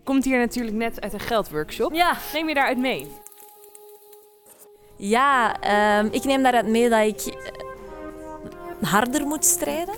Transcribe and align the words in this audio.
Je 0.00 0.06
komt 0.06 0.24
hier 0.24 0.38
natuurlijk 0.38 0.76
net 0.76 1.00
uit 1.00 1.12
een 1.12 1.20
geldworkshop. 1.20 1.92
Ja, 1.92 2.16
Neem 2.32 2.48
je 2.48 2.54
daaruit 2.54 2.78
mee? 2.78 3.10
ja 4.96 5.60
ehm, 5.60 6.08
ik 6.10 6.24
neem 6.24 6.42
daaruit 6.42 6.66
mee 6.66 6.88
dat 6.88 7.06
ik 7.06 7.34
eh, 7.34 8.90
harder 8.90 9.26
moet 9.26 9.44
strijden. 9.44 9.94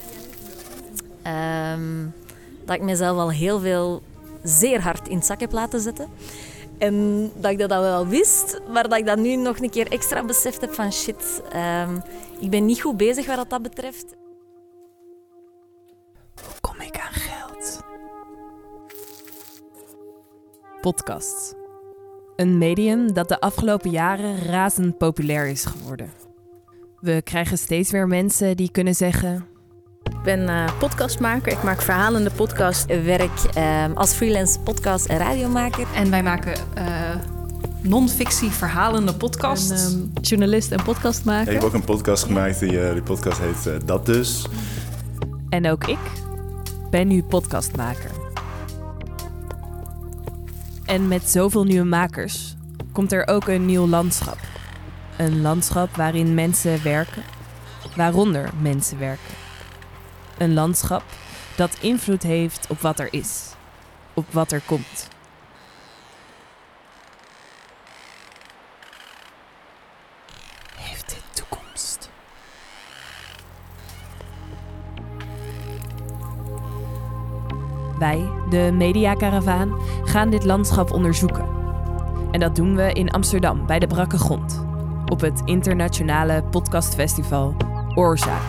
Ehm, 1.23 2.07
dat 2.65 2.77
ik 2.77 2.83
mezelf 2.83 3.19
al 3.19 3.31
heel 3.31 3.61
veel 3.61 4.03
zeer 4.43 4.81
hard 4.81 5.09
in 5.09 5.17
het 5.17 5.27
zak 5.27 5.41
heb 5.41 5.53
laten 5.53 5.81
zetten. 5.81 6.09
En 6.79 7.31
dat 7.37 7.51
ik 7.51 7.59
dat 7.59 7.71
al 7.71 7.83
wel 7.83 8.07
wist, 8.07 8.61
maar 8.73 8.89
dat 8.89 8.99
ik 8.99 9.07
dat 9.07 9.19
nu 9.19 9.37
nog 9.37 9.59
een 9.59 9.71
keer 9.71 9.93
extra 9.93 10.25
beseft 10.25 10.61
heb 10.61 10.75
van 10.75 10.93
shit, 10.93 11.43
ehm, 11.53 11.97
ik 12.41 12.51
ben 12.51 12.65
niet 12.65 12.81
goed 12.81 12.97
bezig 12.97 13.27
wat 13.27 13.51
dat 13.51 13.63
betreft. 13.63 14.05
Podcasts. 20.83 21.55
Een 22.37 22.59
medium 22.59 23.13
dat 23.13 23.29
de 23.29 23.41
afgelopen 23.41 23.91
jaren 23.91 24.39
razend 24.39 24.99
populair 24.99 25.47
is 25.47 25.65
geworden. 25.65 26.11
We 27.01 27.23
krijgen 27.25 27.59
steeds 27.59 27.91
weer 27.91 28.07
mensen 28.07 28.57
die 28.57 28.71
kunnen 28.71 28.95
zeggen: 28.95 29.47
Ik 30.03 30.23
ben 30.23 30.49
eh, 30.49 30.79
podcastmaker. 30.79 31.53
Ik 31.53 31.63
maak 31.63 31.83
verhalende 31.83 32.31
podcast. 32.31 32.91
Ik 32.91 33.05
werk 33.05 33.31
ehm, 33.55 33.93
als 33.93 34.13
freelance 34.13 34.61
podcast- 34.61 35.07
en 35.07 35.19
radiomaker. 35.19 35.87
En 35.95 36.11
wij 36.11 36.23
maken 36.23 36.55
eh 36.75 37.15
non-fictie 37.83 38.51
verhalende 38.51 39.15
podcasts. 39.15 39.71
Ehm, 39.71 40.01
journalist 40.21 40.73
en 40.73 40.83
podcastmaker. 40.83 41.53
Ik 41.53 41.61
heb 41.61 41.69
ook 41.69 41.75
een 41.75 41.85
podcast 41.85 42.25
gemaakt, 42.25 42.59
die, 42.59 42.81
eh, 42.87 42.93
die 42.93 43.03
podcast 43.03 43.39
heet 43.41 43.87
Dat 43.87 44.07
Dus. 44.07 44.47
En 45.49 45.71
ook 45.71 45.87
ik 45.87 45.99
ben 46.91 47.09
nu 47.09 47.23
podcastmaker. 47.23 48.22
En 50.93 51.09
met 51.09 51.29
zoveel 51.29 51.65
nieuwe 51.65 51.87
makers 51.87 52.55
komt 52.93 53.13
er 53.13 53.27
ook 53.27 53.49
een 53.49 53.67
nieuw 53.67 53.87
landschap. 53.87 54.39
Een 55.17 55.41
landschap 55.41 55.97
waarin 55.97 56.35
mensen 56.35 56.83
werken, 56.83 57.23
waaronder 57.97 58.51
mensen 58.61 58.99
werken. 58.99 59.35
Een 60.39 60.55
landschap 60.55 61.03
dat 61.57 61.79
invloed 61.81 62.23
heeft 62.23 62.67
op 62.69 62.81
wat 62.81 62.99
er 62.99 63.13
is, 63.13 63.55
op 64.15 64.27
wat 64.31 64.53
er 64.53 64.63
komt. 64.67 65.09
Wij, 78.03 78.29
de 78.51 78.71
Mediakaravaan, 78.73 79.79
gaan 80.05 80.31
dit 80.31 80.45
landschap 80.45 80.91
onderzoeken. 80.91 81.49
En 82.31 82.41
dat 82.41 82.57
doen 82.57 82.77
we 82.77 82.93
in 82.93 83.11
Amsterdam 83.11 83.67
bij 83.67 83.79
de 83.79 83.87
Brakke 83.87 84.19
Grond, 84.19 84.67
op 85.07 85.21
het 85.21 85.43
internationale 85.45 86.43
podcastfestival 86.51 87.57
Oorzaak. 87.95 88.43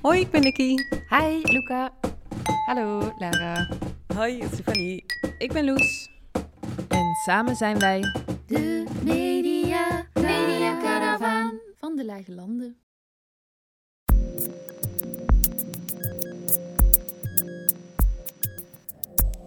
Hoi, 0.00 0.20
ik 0.20 0.30
ben 0.30 0.40
Nicky. 0.40 0.74
Hi, 1.08 1.40
Luca. 1.42 1.90
Hallo, 2.66 3.12
Lara. 3.18 3.68
Hoi, 4.14 4.42
Stefanie. 4.52 5.04
Ik 5.38 5.52
ben 5.52 5.64
Loes. 5.64 6.08
En 6.88 7.14
samen 7.24 7.56
zijn 7.56 7.78
wij 7.78 8.00
De 8.46 8.84
Landen. 12.26 12.78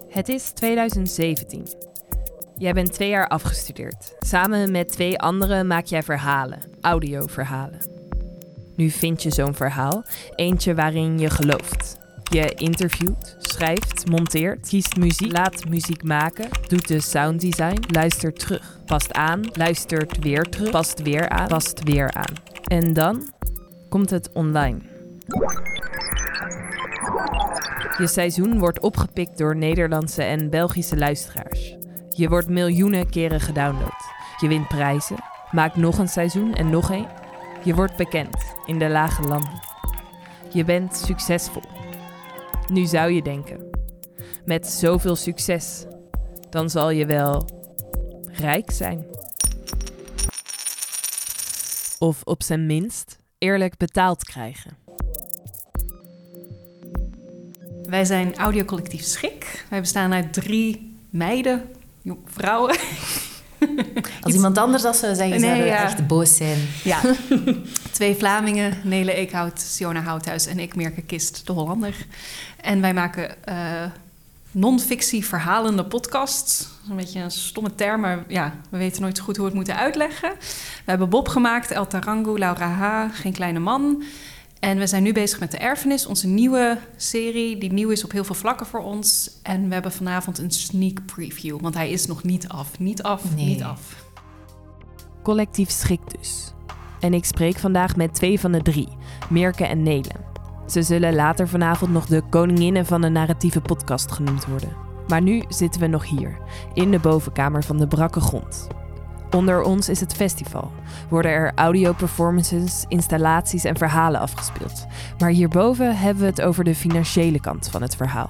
Het 0.08 0.30
is 0.30 0.52
2017. 0.52 1.68
Jij 2.58 2.74
bent 2.74 2.94
twee 2.94 3.10
jaar 3.10 3.28
afgestudeerd. 3.28 4.16
Samen 4.20 4.72
met 4.72 4.92
twee 4.92 5.20
anderen 5.20 5.68
maak 5.68 5.86
jij 5.86 6.04
verhalen, 6.04 6.60
audioverhalen. 6.82 7.80
Nu 8.76 8.90
vind 8.90 9.24
je 9.24 9.32
zo'n 9.32 9.56
verhaal, 9.56 10.04
eentje 10.36 10.76
waarin 10.76 11.20
je 11.20 11.30
gelooft. 11.30 12.07
Je 12.30 12.54
interviewt, 12.56 13.36
schrijft, 13.38 14.10
monteert, 14.10 14.68
kiest 14.68 14.98
muziek, 14.98 15.32
laat 15.32 15.70
muziek 15.70 16.04
maken, 16.04 16.50
doet 16.68 16.88
de 16.88 17.02
sounddesign, 17.02 17.84
luistert 17.92 18.40
terug, 18.40 18.80
past 18.86 19.14
aan, 19.14 19.42
luistert 19.54 20.18
weer 20.18 20.44
terug, 20.44 20.70
past 20.70 21.02
weer 21.02 21.30
aan, 21.30 21.48
past 21.48 21.84
weer 21.84 22.14
aan. 22.14 22.34
En 22.64 22.94
dan 22.94 23.30
komt 23.90 24.10
het 24.10 24.30
online. 24.34 24.80
Je 27.98 28.08
seizoen 28.08 28.60
wordt 28.60 28.80
opgepikt 28.80 29.38
door 29.38 29.56
Nederlandse 29.56 30.24
en 30.24 30.50
Belgische 30.50 30.98
luisteraars. 30.98 31.76
Je 32.10 32.30
wordt 32.30 32.50
miljoenen 32.50 33.10
keren 33.10 33.40
gedownload. 33.40 34.04
Je 34.38 34.48
wint 34.48 34.68
prijzen, 34.68 35.18
maakt 35.52 35.76
nog 35.76 35.98
een 35.98 36.10
seizoen 36.10 36.54
en 36.54 36.70
nog 36.70 36.92
één. 36.92 37.08
Je 37.64 37.76
wordt 37.76 37.96
bekend 37.96 38.38
in 38.66 38.80
de 38.80 38.90
lage 38.90 39.22
landen. 39.22 39.62
Je 40.52 40.64
bent 40.64 40.96
succesvol. 40.96 41.77
Nu 42.72 42.86
zou 42.86 43.12
je 43.12 43.22
denken, 43.22 43.70
met 44.46 44.68
zoveel 44.68 45.16
succes, 45.16 45.86
dan 46.50 46.70
zal 46.70 46.90
je 46.90 47.06
wel 47.06 47.50
rijk 48.32 48.72
zijn. 48.72 49.06
Of 52.00 52.22
op 52.24 52.44
zijn 52.44 52.66
minst 52.66 53.20
eerlijk 53.38 53.78
betaald 53.78 54.24
krijgen. 54.24 54.78
Wij 57.84 58.06
zijn 58.06 58.36
audiocollectief 58.36 59.04
Schik. 59.04 59.66
Wij 59.70 59.80
bestaan 59.80 60.14
uit 60.14 60.34
drie 60.34 60.98
meiden, 61.10 61.64
jong- 62.02 62.20
vrouwen. 62.26 62.78
Als 64.22 64.34
iemand 64.34 64.58
anders 64.58 64.84
dat 64.84 64.96
zou 64.96 65.16
zeggen, 65.16 65.40
Nee, 65.42 65.50
zou 65.50 65.62
je 65.62 65.66
ja. 65.66 65.84
echt 65.84 66.08
boos 66.08 66.36
zijn. 66.36 66.58
Ja, 66.84 67.02
twee 67.98 68.16
Vlamingen, 68.16 68.78
Nele 68.84 69.14
Eekhout, 69.14 69.60
Siona 69.60 70.02
Houthuis 70.02 70.46
en 70.46 70.60
ik, 70.60 70.76
Mirke 70.76 71.02
Kist, 71.02 71.46
de 71.48 71.52
Hollander. 71.52 72.06
En 72.62 72.82
wij 72.82 72.94
maken 72.94 73.46
eh 73.46 73.84
non-fictie 74.52 75.26
verhalende 75.26 75.86
podcasts. 75.86 76.58
Dat 76.60 76.70
is 76.84 76.90
Een 76.90 76.96
beetje 76.96 77.20
een 77.20 77.32
stomme 77.32 77.76
term, 77.76 78.02
maar 78.02 78.24
ja, 78.28 78.54
we 78.70 78.78
weten 78.78 79.02
nooit 79.02 79.18
zo 79.18 79.24
goed 79.24 79.36
hoe 79.38 79.46
we 79.46 79.52
het 79.52 79.60
moeten 79.60 79.84
uitleggen. 79.84 80.30
We 80.40 80.84
hebben 80.86 81.10
Bob 81.10 81.28
gemaakt, 81.28 81.72
El 81.72 81.88
Tarango, 81.88 82.38
Laura 82.38 82.68
H., 82.70 83.16
Geen 83.22 83.34
Kleine 83.34 83.60
Man. 83.60 84.04
En 84.60 84.78
we 84.78 84.88
zijn 84.88 85.04
nu 85.04 85.14
bezig 85.14 85.40
met 85.40 85.52
De 85.52 85.58
Erfenis, 85.58 86.06
onze 86.06 86.28
nieuwe 86.28 86.78
serie, 86.96 87.58
die 87.58 87.74
nieuw 87.74 87.90
is 87.90 88.04
op 88.04 88.12
heel 88.12 88.24
veel 88.24 88.36
vlakken 88.36 88.66
voor 88.66 88.84
ons. 88.84 89.32
En 89.44 89.68
we 89.68 89.74
hebben 89.74 89.92
vanavond 89.92 90.38
een 90.38 90.52
sneak 90.52 91.06
preview, 91.06 91.60
want 91.62 91.76
hij 91.76 91.92
is 91.92 92.06
nog 92.06 92.24
niet 92.24 92.48
af. 92.48 92.80
Niet 92.80 93.04
af, 93.04 93.36
Nee. 93.36 93.46
niet 93.46 93.64
af. 93.64 93.82
Collectief 95.24 95.70
schik 95.70 96.02
dus. 96.18 96.52
En 97.00 97.14
ik 97.14 97.26
spreek 97.26 97.58
vandaag 97.58 97.96
met 97.96 98.14
twee 98.14 98.40
van 98.40 98.52
de 98.52 98.62
drie, 98.62 98.88
Mirke 99.30 99.66
en 99.66 99.84
Nele. 99.84 100.12
Ze 100.66 100.82
zullen 100.82 101.16
later 101.16 101.48
vanavond 101.48 101.92
nog 101.92 102.06
de 102.06 102.22
koninginnen 102.30 102.86
van 102.86 103.02
de 103.02 103.10
narratieve 103.10 103.62
podcast 103.62 104.12
genoemd 104.12 104.46
worden. 104.46 104.76
Maar 105.08 105.22
nu 105.22 105.44
zitten 105.48 105.82
we 105.82 105.88
nog 105.88 106.06
hier, 106.06 106.38
in 106.74 106.92
de 106.92 107.00
bovenkamer 107.00 107.64
van 107.64 107.78
de 107.78 107.88
Brakke 107.88 108.20
Grond. 108.20 108.68
Onder 109.36 109.62
ons 109.62 109.90
is 109.90 110.00
het 110.00 110.14
festival. 110.14 110.72
Worden 111.10 111.32
er 111.32 111.52
audio-performances, 111.56 112.86
installaties 112.88 113.64
en 113.64 113.78
verhalen 113.78 114.20
afgespeeld. 114.20 114.86
Maar 115.18 115.30
hierboven 115.30 115.98
hebben 115.98 116.24
we 116.24 116.30
het 116.30 116.42
over 116.42 116.64
de 116.64 116.76
financiële 116.76 117.40
kant 117.40 117.70
van 117.70 117.82
het 117.82 117.96
verhaal. 117.96 118.30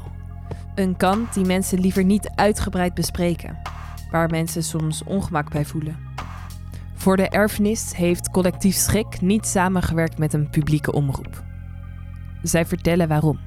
Een 0.75 0.97
kant 0.97 1.33
die 1.33 1.45
mensen 1.45 1.79
liever 1.79 2.03
niet 2.03 2.29
uitgebreid 2.35 2.93
bespreken. 2.93 3.57
Waar 4.11 4.29
mensen 4.29 4.63
soms 4.63 5.03
ongemak 5.03 5.51
bij 5.51 5.65
voelen. 5.65 5.97
Voor 6.97 7.17
de 7.17 7.29
erfenis 7.29 7.91
heeft 7.95 8.31
collectief 8.31 8.75
Schik 8.75 9.21
niet 9.21 9.47
samengewerkt 9.47 10.17
met 10.17 10.33
een 10.33 10.49
publieke 10.49 10.91
omroep. 10.91 11.43
Zij 12.41 12.65
vertellen 12.65 13.07
waarom. 13.07 13.39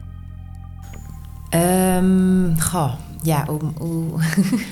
Ehm 1.48 2.58
goh, 2.58 2.92
ja, 3.22 3.44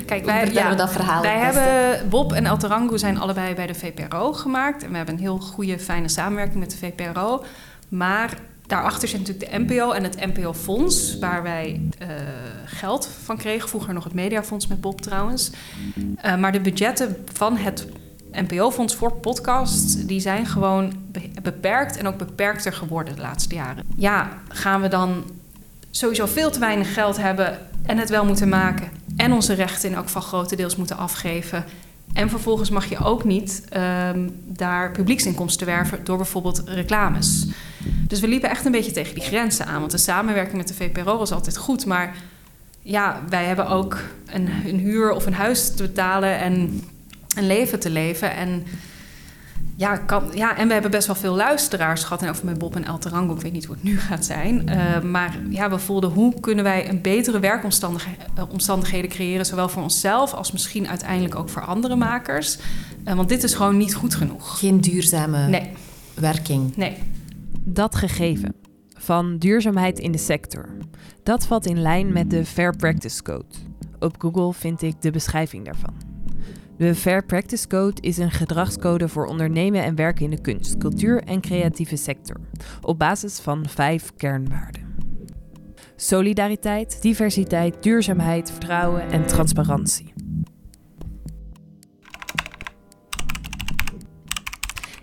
Kijk, 0.06 0.24
wij, 0.24 0.40
vertellen 0.40 0.52
ja, 0.52 0.70
we 0.70 0.76
dat 0.76 0.92
verhaal 0.92 1.22
wij 1.22 1.38
hebben 1.38 2.08
Bob 2.08 2.32
en 2.32 2.46
Alterango 2.46 2.96
zijn 2.96 3.18
allebei 3.18 3.54
bij 3.54 3.66
de 3.66 3.74
VPRO 3.74 4.32
gemaakt. 4.32 4.82
En 4.82 4.90
we 4.90 4.96
hebben 4.96 5.14
een 5.14 5.20
heel 5.20 5.38
goede, 5.38 5.78
fijne 5.78 6.08
samenwerking 6.08 6.58
met 6.58 6.70
de 6.70 6.76
VPRO. 6.76 7.44
Maar 7.88 8.38
daarachter 8.66 9.08
zit 9.08 9.18
natuurlijk 9.18 9.50
de 9.50 9.58
NPO 9.58 9.90
en 9.92 10.02
het 10.02 10.34
NPO-fonds, 10.34 11.18
waar 11.18 11.42
wij 11.42 11.80
eh, 11.98 12.08
geld 12.64 13.10
van 13.24 13.36
kregen. 13.36 13.68
Vroeger 13.68 13.94
nog 13.94 14.04
het 14.04 14.14
Mediafonds 14.14 14.66
met 14.66 14.80
Bob 14.80 15.00
trouwens. 15.00 15.50
Eh, 16.16 16.36
maar 16.36 16.52
de 16.52 16.60
budgetten 16.60 17.16
van 17.32 17.56
het 17.56 17.86
NPO-fonds 18.32 18.94
voor 18.94 19.12
podcasts, 19.12 20.06
die 20.06 20.20
zijn 20.20 20.46
gewoon 20.46 20.92
be- 21.12 21.30
beperkt 21.42 21.96
en 21.96 22.06
ook 22.06 22.16
beperkter 22.16 22.72
geworden 22.72 23.14
de 23.14 23.20
laatste 23.20 23.54
jaren. 23.54 23.84
Ja, 23.96 24.28
gaan 24.48 24.80
we 24.80 24.88
dan 24.88 25.24
sowieso 25.90 26.26
veel 26.26 26.50
te 26.50 26.58
weinig 26.58 26.94
geld 26.94 27.16
hebben 27.16 27.58
en 27.86 27.98
het 27.98 28.08
wel 28.08 28.24
moeten 28.24 28.48
maken 28.48 28.88
en 29.16 29.32
onze 29.32 29.52
rechten 29.52 29.88
in 29.88 29.94
elk 29.94 30.04
geval 30.04 30.22
grotendeels 30.22 30.76
moeten 30.76 30.96
afgeven 30.96 31.64
En 32.12 32.30
vervolgens 32.30 32.70
mag 32.70 32.88
je 32.88 32.98
ook 32.98 33.24
niet 33.24 33.64
ehm, 33.68 34.28
daar 34.44 34.90
publieksinkomsten 34.90 35.66
werven 35.66 36.04
door 36.04 36.16
bijvoorbeeld 36.16 36.62
reclames. 36.66 37.46
Dus 38.06 38.20
we 38.20 38.28
liepen 38.28 38.50
echt 38.50 38.64
een 38.64 38.72
beetje 38.72 38.92
tegen 38.92 39.14
die 39.14 39.24
grenzen 39.24 39.66
aan. 39.66 39.80
Want 39.80 39.90
de 39.90 39.98
samenwerking 39.98 40.56
met 40.56 40.68
de 40.68 40.74
VPRO 40.74 41.18
was 41.18 41.32
altijd 41.32 41.56
goed. 41.56 41.86
Maar 41.86 42.14
ja, 42.82 43.20
wij 43.28 43.44
hebben 43.44 43.68
ook 43.68 43.98
een, 44.26 44.48
een 44.66 44.78
huur 44.78 45.12
of 45.12 45.26
een 45.26 45.34
huis 45.34 45.74
te 45.74 45.82
betalen 45.82 46.38
en 46.38 46.82
een 47.38 47.46
leven 47.46 47.80
te 47.80 47.90
leven. 47.90 48.34
En 48.34 48.64
ja, 49.78 49.96
kan, 49.96 50.30
ja, 50.34 50.56
en 50.56 50.66
we 50.66 50.72
hebben 50.72 50.90
best 50.90 51.06
wel 51.06 51.16
veel 51.16 51.34
luisteraars 51.34 52.02
gehad. 52.02 52.22
En 52.22 52.28
over 52.28 52.44
met 52.44 52.58
Bob 52.58 52.76
en 52.76 52.84
El 52.84 52.98
Tarango, 52.98 53.34
ik 53.34 53.40
weet 53.40 53.52
niet 53.52 53.64
hoe 53.64 53.74
het 53.74 53.84
nu 53.84 53.98
gaat 53.98 54.24
zijn. 54.24 54.68
Uh, 54.68 55.00
maar 55.00 55.38
ja, 55.48 55.70
we 55.70 55.78
voelden 55.78 56.10
hoe 56.10 56.40
kunnen 56.40 56.64
wij 56.64 56.88
een 56.88 57.02
betere 57.02 57.40
werkomstandigheden 57.40 59.10
creëren. 59.10 59.46
Zowel 59.46 59.68
voor 59.68 59.82
onszelf 59.82 60.32
als 60.32 60.52
misschien 60.52 60.88
uiteindelijk 60.88 61.34
ook 61.34 61.48
voor 61.48 61.64
andere 61.64 61.96
makers. 61.96 62.58
Uh, 63.04 63.14
want 63.14 63.28
dit 63.28 63.42
is 63.42 63.54
gewoon 63.54 63.76
niet 63.76 63.94
goed 63.94 64.14
genoeg. 64.14 64.58
Geen 64.58 64.80
duurzame 64.80 65.46
nee. 65.46 65.70
werking. 66.14 66.76
Nee. 66.76 66.96
Dat 67.64 67.96
gegeven 67.96 68.54
van 68.96 69.38
duurzaamheid 69.38 69.98
in 69.98 70.12
de 70.12 70.18
sector. 70.18 70.68
Dat 71.22 71.46
valt 71.46 71.66
in 71.66 71.82
lijn 71.82 72.12
met 72.12 72.30
de 72.30 72.44
Fair 72.44 72.76
Practice 72.76 73.22
Code. 73.22 73.54
Op 73.98 74.14
Google 74.18 74.52
vind 74.52 74.82
ik 74.82 74.94
de 75.00 75.10
beschrijving 75.10 75.64
daarvan. 75.64 76.07
De 76.78 76.94
Fair 76.94 77.24
Practice 77.24 77.66
Code 77.66 78.00
is 78.00 78.16
een 78.16 78.30
gedragscode 78.30 79.08
voor 79.08 79.26
ondernemen 79.26 79.82
en 79.82 79.94
werken 79.94 80.24
in 80.24 80.30
de 80.30 80.40
kunst, 80.40 80.76
cultuur 80.76 81.22
en 81.22 81.40
creatieve 81.40 81.96
sector, 81.96 82.36
op 82.80 82.98
basis 82.98 83.38
van 83.38 83.68
vijf 83.68 84.12
kernwaarden. 84.16 84.96
Solidariteit, 85.96 87.02
diversiteit, 87.02 87.82
duurzaamheid, 87.82 88.50
vertrouwen 88.50 89.10
en 89.10 89.26
transparantie. 89.26 90.12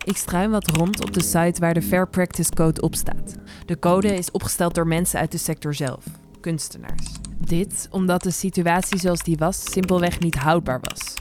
Ik 0.03 0.17
struim 0.17 0.51
wat 0.51 0.67
rond 0.67 1.01
op 1.01 1.13
de 1.13 1.23
site 1.23 1.59
waar 1.59 1.73
de 1.73 1.81
Fair 1.81 2.09
Practice 2.09 2.53
Code 2.53 2.81
op 2.81 2.95
staat. 2.95 3.35
De 3.65 3.79
code 3.79 4.15
is 4.15 4.31
opgesteld 4.31 4.75
door 4.75 4.87
mensen 4.87 5.19
uit 5.19 5.31
de 5.31 5.37
sector 5.37 5.73
zelf, 5.73 6.05
kunstenaars. 6.39 7.05
Dit 7.39 7.87
omdat 7.91 8.23
de 8.23 8.31
situatie 8.31 8.99
zoals 8.99 9.23
die 9.23 9.37
was 9.37 9.71
simpelweg 9.71 10.19
niet 10.19 10.35
houdbaar 10.35 10.79
was. 10.81 11.15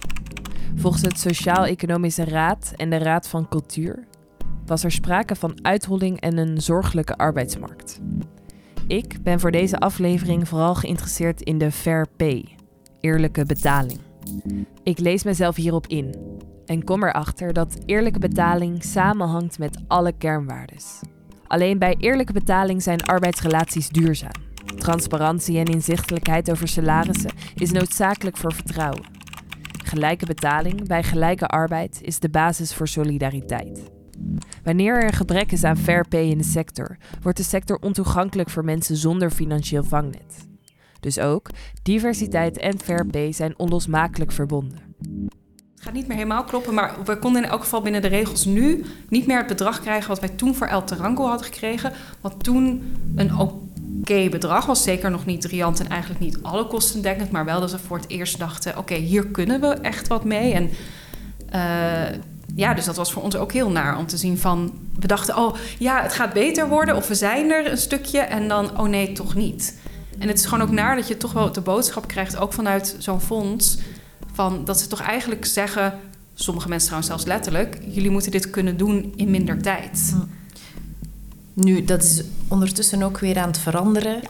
Volgens 0.75 1.03
het 1.03 1.19
Sociaal-Economische 1.19 2.25
Raad 2.25 2.73
en 2.77 2.91
de 2.91 2.99
Raad 2.99 3.29
van 3.29 3.49
Cultuur 3.49 4.05
was 4.67 4.85
er 4.85 4.93
sprake 4.93 5.35
van 5.35 5.59
uitholling 5.63 6.21
en 6.21 6.39
een 6.39 6.61
zorgelijke 6.61 7.17
arbeidsmarkt. 7.17 8.01
Ik 8.87 9.23
ben 9.23 9.41
voor 9.41 9.51
deze 9.51 9.79
aflevering 9.79 10.49
vooral 10.49 10.75
geïnteresseerd 10.75 11.41
in 11.41 11.59
de 11.59 11.71
fair 11.71 12.07
pay, 12.17 12.57
eerlijke 13.01 13.45
betaling. 13.45 14.01
Ik 14.83 14.99
lees 14.99 15.25
mezelf 15.25 15.57
hierop 15.57 15.87
in 15.87 16.15
en 16.67 16.85
kom 16.85 17.05
erachter 17.05 17.53
dat 17.53 17.79
eerlijke 17.87 18.19
betaling 18.19 18.85
samenhangt 18.85 19.59
met 19.59 19.79
alle 19.87 20.13
kernwaardes. 20.13 21.01
Alleen 21.47 21.79
bij 21.79 21.95
eerlijke 21.99 22.33
betaling 22.33 22.83
zijn 22.83 23.03
arbeidsrelaties 23.03 23.89
duurzaam. 23.89 24.43
Transparantie 24.77 25.59
en 25.59 25.65
inzichtelijkheid 25.65 26.51
over 26.51 26.69
salarissen 26.69 27.31
is 27.55 27.71
noodzakelijk 27.71 28.37
voor 28.37 28.53
vertrouwen. 28.53 29.14
Gelijke 29.87 30.27
betaling 30.27 30.87
bij 30.89 31.03
gelijke 31.03 31.47
arbeid 31.47 31.99
is 32.03 32.19
de 32.19 32.29
basis 32.29 32.75
voor 32.75 32.89
solidariteit. 32.89 33.83
Wanneer 34.63 35.03
er 35.03 35.13
gebrek 35.13 35.53
is 35.53 35.65
aan 35.65 35.77
fair 35.77 36.09
pay 36.09 36.25
in 36.25 36.39
de 36.39 36.45
sector, 36.45 36.97
wordt 37.23 37.39
de 37.39 37.45
sector 37.45 37.79
ontoegankelijk 37.81 38.51
voor 38.51 38.65
mensen 38.65 38.97
zonder 38.97 39.31
financieel 39.31 39.85
vangnet. 39.85 40.49
Dus 41.01 41.19
ook 41.19 41.51
diversiteit 41.83 42.59
en 42.59 42.79
fair 42.79 43.07
pay 43.07 43.33
zijn 43.33 43.59
onlosmakelijk 43.59 44.33
verbonden. 44.33 44.79
Het 45.75 45.83
gaat 45.83 45.93
niet 45.93 46.07
meer 46.07 46.17
helemaal 46.17 46.45
kloppen, 46.45 46.75
maar 46.75 46.97
we 47.05 47.19
konden 47.19 47.45
in 47.45 47.51
elk 47.51 47.61
geval 47.61 47.83
binnen 47.83 48.03
de 48.03 48.09
regels 48.09 48.45
nu 48.45 48.85
niet 49.09 49.27
meer 49.27 49.39
het 49.39 49.47
bedrag 49.47 49.81
krijgen 49.81 50.09
wat 50.09 50.21
wij 50.21 50.29
toen 50.29 50.55
voor 50.55 50.67
El 50.67 50.85
Tarango 50.85 51.27
hadden 51.27 51.47
gekregen. 51.47 51.93
Wat 52.21 52.45
toen 52.45 52.83
een 53.15 53.31
oké 54.01 54.29
bedrag 54.29 54.67
was. 54.67 54.83
Zeker 54.83 55.11
nog 55.11 55.27
niet 55.27 55.45
riant 55.45 55.81
en 55.81 55.89
eigenlijk 55.89 56.21
niet 56.21 56.39
alle 56.43 56.67
kosten 56.67 57.03
dekkend. 57.03 57.31
Maar 57.31 57.45
wel 57.45 57.61
dat 57.61 57.71
we 57.71 57.79
voor 57.79 57.97
het 57.97 58.09
eerst 58.09 58.39
dachten: 58.39 58.79
oké, 58.79 58.95
hier 58.95 59.27
kunnen 59.27 59.61
we 59.61 59.67
echt 59.67 60.09
wat 60.09 60.25
mee. 60.25 60.53
En 60.53 60.71
uh, 61.55 62.19
ja, 62.55 62.75
dus 62.75 62.85
dat 62.85 62.97
was 62.97 63.13
voor 63.13 63.23
ons 63.23 63.37
ook 63.37 63.53
heel 63.53 63.71
naar 63.71 63.99
om 63.99 64.07
te 64.07 64.17
zien 64.17 64.39
van... 64.39 64.73
We 65.01 65.07
dachten, 65.07 65.37
oh 65.37 65.57
ja, 65.79 66.03
het 66.03 66.13
gaat 66.13 66.33
beter 66.33 66.69
worden 66.69 66.97
of 66.97 67.09
we 67.09 67.15
zijn 67.15 67.51
er 67.51 67.71
een 67.71 67.79
stukje. 67.79 68.19
En 68.19 68.49
dan, 68.49 68.79
oh 68.81 68.89
nee, 68.89 69.13
toch 69.13 69.35
niet. 69.35 69.79
En 70.19 70.29
het 70.29 70.39
is 70.39 70.45
gewoon 70.45 70.69
ook 70.69 70.75
naar 70.75 70.97
dat 70.97 71.09
je 71.09 71.17
toch 71.17 71.33
wel 71.33 71.53
de 71.53 71.61
boodschap 71.61 72.09
krijgt... 72.09 72.37
ook 72.37 72.53
vanuit 72.53 72.97
zo'n 72.99 73.21
fonds, 73.21 73.79
van 74.33 74.65
dat 74.65 74.81
ze 74.81 74.87
toch 74.87 75.01
eigenlijk 75.01 75.45
zeggen... 75.45 75.99
sommige 76.35 76.69
mensen 76.69 76.89
trouwens 76.89 77.13
zelfs 77.13 77.29
letterlijk... 77.29 77.79
jullie 77.89 78.11
moeten 78.11 78.31
dit 78.31 78.51
kunnen 78.51 78.77
doen 78.77 79.13
in 79.17 79.31
minder 79.31 79.63
tijd. 79.63 80.15
Nu, 81.55 81.85
dat 81.85 82.03
is 82.03 82.23
ondertussen 82.49 83.03
ook 83.03 83.19
weer 83.19 83.39
aan 83.39 83.49
het 83.49 83.59
veranderen. 83.59 84.21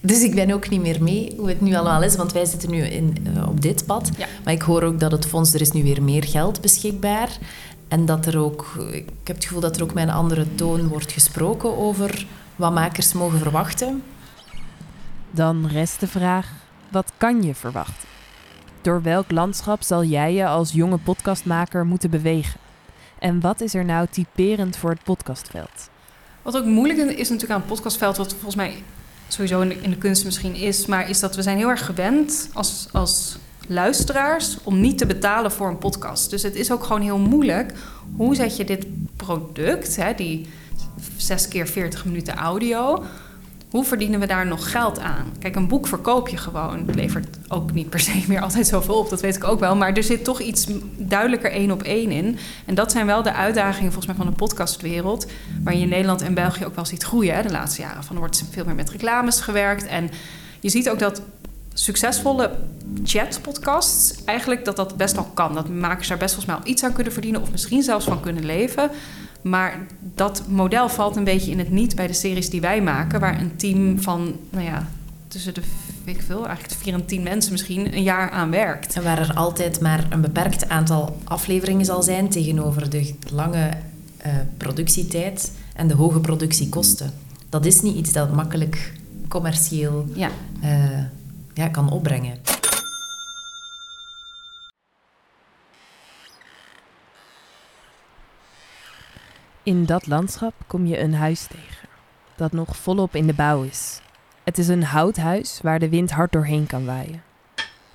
Dus 0.00 0.22
ik 0.22 0.34
ben 0.34 0.50
ook 0.50 0.68
niet 0.68 0.80
meer 0.80 1.02
mee 1.02 1.34
hoe 1.36 1.48
het 1.48 1.60
nu 1.60 1.74
allemaal 1.74 2.02
is, 2.02 2.16
want 2.16 2.32
wij 2.32 2.44
zitten 2.44 2.70
nu 2.70 2.82
in, 2.82 3.26
uh, 3.36 3.48
op 3.48 3.60
dit 3.60 3.86
pad. 3.86 4.10
Ja. 4.18 4.26
Maar 4.44 4.52
ik 4.52 4.62
hoor 4.62 4.82
ook 4.82 5.00
dat 5.00 5.12
het 5.12 5.26
fonds, 5.26 5.54
er 5.54 5.60
is 5.60 5.70
nu 5.70 5.82
weer 5.82 6.02
meer 6.02 6.24
geld 6.24 6.60
beschikbaar. 6.60 7.38
En 7.88 8.06
dat 8.06 8.26
er 8.26 8.38
ook, 8.38 8.66
ik 8.90 9.08
heb 9.24 9.36
het 9.36 9.44
gevoel 9.44 9.60
dat 9.60 9.76
er 9.76 9.82
ook 9.82 9.94
met 9.94 10.08
een 10.08 10.14
andere 10.14 10.54
toon 10.54 10.88
wordt 10.88 11.12
gesproken 11.12 11.76
over 11.76 12.26
wat 12.56 12.72
makers 12.72 13.12
mogen 13.12 13.38
verwachten. 13.38 14.02
Dan 15.30 15.66
rest 15.66 16.00
de 16.00 16.06
vraag, 16.06 16.52
wat 16.88 17.12
kan 17.16 17.42
je 17.42 17.54
verwachten? 17.54 18.08
Door 18.80 19.02
welk 19.02 19.30
landschap 19.30 19.82
zal 19.82 20.04
jij 20.04 20.34
je 20.34 20.46
als 20.46 20.72
jonge 20.72 20.98
podcastmaker 20.98 21.86
moeten 21.86 22.10
bewegen? 22.10 22.60
En 23.18 23.40
wat 23.40 23.60
is 23.60 23.74
er 23.74 23.84
nou 23.84 24.06
typerend 24.10 24.76
voor 24.76 24.90
het 24.90 25.02
podcastveld? 25.02 25.88
Wat 26.46 26.56
ook 26.56 26.64
moeilijk 26.64 26.98
is 26.98 27.28
natuurlijk 27.28 27.50
aan 27.50 27.60
het 27.60 27.68
podcastveld, 27.68 28.16
wat 28.16 28.32
volgens 28.32 28.54
mij 28.54 28.82
sowieso 29.28 29.60
in 29.60 29.90
de, 29.90 29.96
kunst 29.96 30.24
misschien 30.24 30.54
is, 30.54 30.86
maar 30.86 31.08
is 31.08 31.20
dat 31.20 31.36
we 31.36 31.42
zijn 31.42 31.56
heel 31.56 31.68
erg 31.68 31.84
gewend 31.86 32.48
als, 32.52 32.88
als 32.92 33.36
luisteraars 33.68 34.56
om 34.62 34.80
niet 34.80 34.98
te 34.98 35.06
betalen 35.06 35.52
voor 35.52 35.68
een 35.68 35.78
podcast. 35.78 36.30
Dus 36.30 36.42
het 36.42 36.54
is 36.54 36.70
ook 36.70 36.84
gewoon 36.84 37.02
heel 37.02 37.18
moeilijk. 37.18 37.72
Hoe 38.16 38.34
zet 38.34 38.56
je 38.56 38.64
dit 38.64 38.86
product, 39.16 39.96
hè, 39.96 40.14
die 40.14 40.48
6 41.16 41.48
keer 41.48 41.66
40 41.66 42.04
minuten 42.04 42.34
audio, 42.34 43.04
hoe 43.76 43.84
verdienen 43.84 44.20
we 44.20 44.26
daar 44.26 44.46
nog 44.46 44.70
geld 44.70 44.98
aan? 44.98 45.32
Kijk, 45.38 45.56
een 45.56 45.68
boek 45.68 45.86
verkoop 45.86 46.28
je 46.28 46.36
gewoon. 46.36 46.86
Het 46.86 46.94
levert 46.94 47.38
ook 47.48 47.72
niet 47.72 47.90
per 47.90 48.00
se 48.00 48.24
meer 48.28 48.40
altijd 48.40 48.66
zoveel 48.66 48.94
op, 48.94 49.10
dat 49.10 49.20
weet 49.20 49.36
ik 49.36 49.44
ook 49.44 49.60
wel. 49.60 49.76
Maar 49.76 49.92
er 49.92 50.02
zit 50.02 50.24
toch 50.24 50.40
iets 50.40 50.66
duidelijker 50.96 51.50
één 51.50 51.70
op 51.70 51.82
één 51.82 52.10
in. 52.10 52.38
En 52.66 52.74
dat 52.74 52.92
zijn 52.92 53.06
wel 53.06 53.22
de 53.22 53.32
uitdagingen 53.32 53.92
volgens 53.92 54.06
mij 54.06 54.16
van 54.16 54.26
de 54.26 54.32
podcastwereld. 54.32 55.26
Waar 55.62 55.74
je 55.74 55.80
in 55.80 55.88
Nederland 55.88 56.22
en 56.22 56.34
België 56.34 56.64
ook 56.64 56.74
wel 56.74 56.86
ziet 56.86 57.02
groeien 57.02 57.34
hè, 57.34 57.42
de 57.42 57.50
laatste 57.50 57.80
jaren. 57.80 58.04
Van 58.04 58.14
er 58.14 58.20
wordt 58.20 58.44
veel 58.50 58.64
meer 58.64 58.74
met 58.74 58.90
reclames 58.90 59.40
gewerkt. 59.40 59.86
En 59.86 60.10
je 60.60 60.68
ziet 60.68 60.90
ook 60.90 60.98
dat 60.98 61.22
succesvolle 61.74 62.50
chatpodcasts, 63.04 64.24
eigenlijk 64.24 64.64
dat 64.64 64.76
dat 64.76 64.96
best 64.96 65.14
wel 65.14 65.30
kan. 65.34 65.54
Dat 65.54 65.68
makers 65.68 66.08
daar 66.08 66.18
best 66.18 66.34
volgens 66.34 66.54
mij 66.54 66.64
al 66.64 66.70
iets 66.72 66.84
aan 66.84 66.92
kunnen 66.92 67.12
verdienen 67.12 67.42
of 67.42 67.50
misschien 67.50 67.82
zelfs 67.82 68.04
van 68.04 68.20
kunnen 68.20 68.44
leven. 68.44 68.90
Maar 69.48 69.86
dat 70.14 70.42
model 70.48 70.88
valt 70.88 71.16
een 71.16 71.24
beetje 71.24 71.50
in 71.50 71.58
het 71.58 71.70
niet 71.70 71.94
bij 71.94 72.06
de 72.06 72.12
series 72.12 72.50
die 72.50 72.60
wij 72.60 72.82
maken, 72.82 73.20
waar 73.20 73.40
een 73.40 73.56
team 73.56 74.00
van, 74.00 74.36
nou 74.50 74.64
ja, 74.64 74.88
tussen 75.28 75.54
de, 75.54 75.62
weet 76.04 76.16
ik 76.16 76.22
veel, 76.22 76.46
eigenlijk 76.46 76.80
vier 76.80 76.94
en 76.94 77.06
tien 77.06 77.22
mensen 77.22 77.52
misschien 77.52 77.94
een 77.94 78.02
jaar 78.02 78.30
aan 78.30 78.50
werkt. 78.50 78.94
En 78.94 79.02
waar 79.02 79.18
er 79.18 79.34
altijd 79.34 79.80
maar 79.80 80.06
een 80.10 80.20
beperkt 80.20 80.68
aantal 80.68 81.18
afleveringen 81.24 81.84
zal 81.84 82.02
zijn 82.02 82.28
tegenover 82.28 82.90
de 82.90 83.14
lange 83.32 83.68
uh, 84.26 84.32
productietijd 84.56 85.52
en 85.74 85.88
de 85.88 85.94
hoge 85.94 86.20
productiekosten. 86.20 87.12
Dat 87.48 87.66
is 87.66 87.80
niet 87.80 87.96
iets 87.96 88.12
dat 88.12 88.32
makkelijk 88.32 88.92
commercieel 89.28 90.06
ja. 90.14 90.30
Uh, 90.64 90.98
ja, 91.54 91.68
kan 91.68 91.90
opbrengen. 91.90 92.55
In 99.66 99.84
dat 99.84 100.06
landschap 100.06 100.54
kom 100.66 100.86
je 100.86 100.98
een 100.98 101.14
huis 101.14 101.46
tegen, 101.46 101.88
dat 102.36 102.52
nog 102.52 102.76
volop 102.76 103.14
in 103.14 103.26
de 103.26 103.34
bouw 103.34 103.62
is. 103.62 104.00
Het 104.44 104.58
is 104.58 104.68
een 104.68 104.84
houthuis 104.84 105.60
waar 105.62 105.78
de 105.78 105.88
wind 105.88 106.10
hard 106.10 106.32
doorheen 106.32 106.66
kan 106.66 106.84
waaien. 106.84 107.22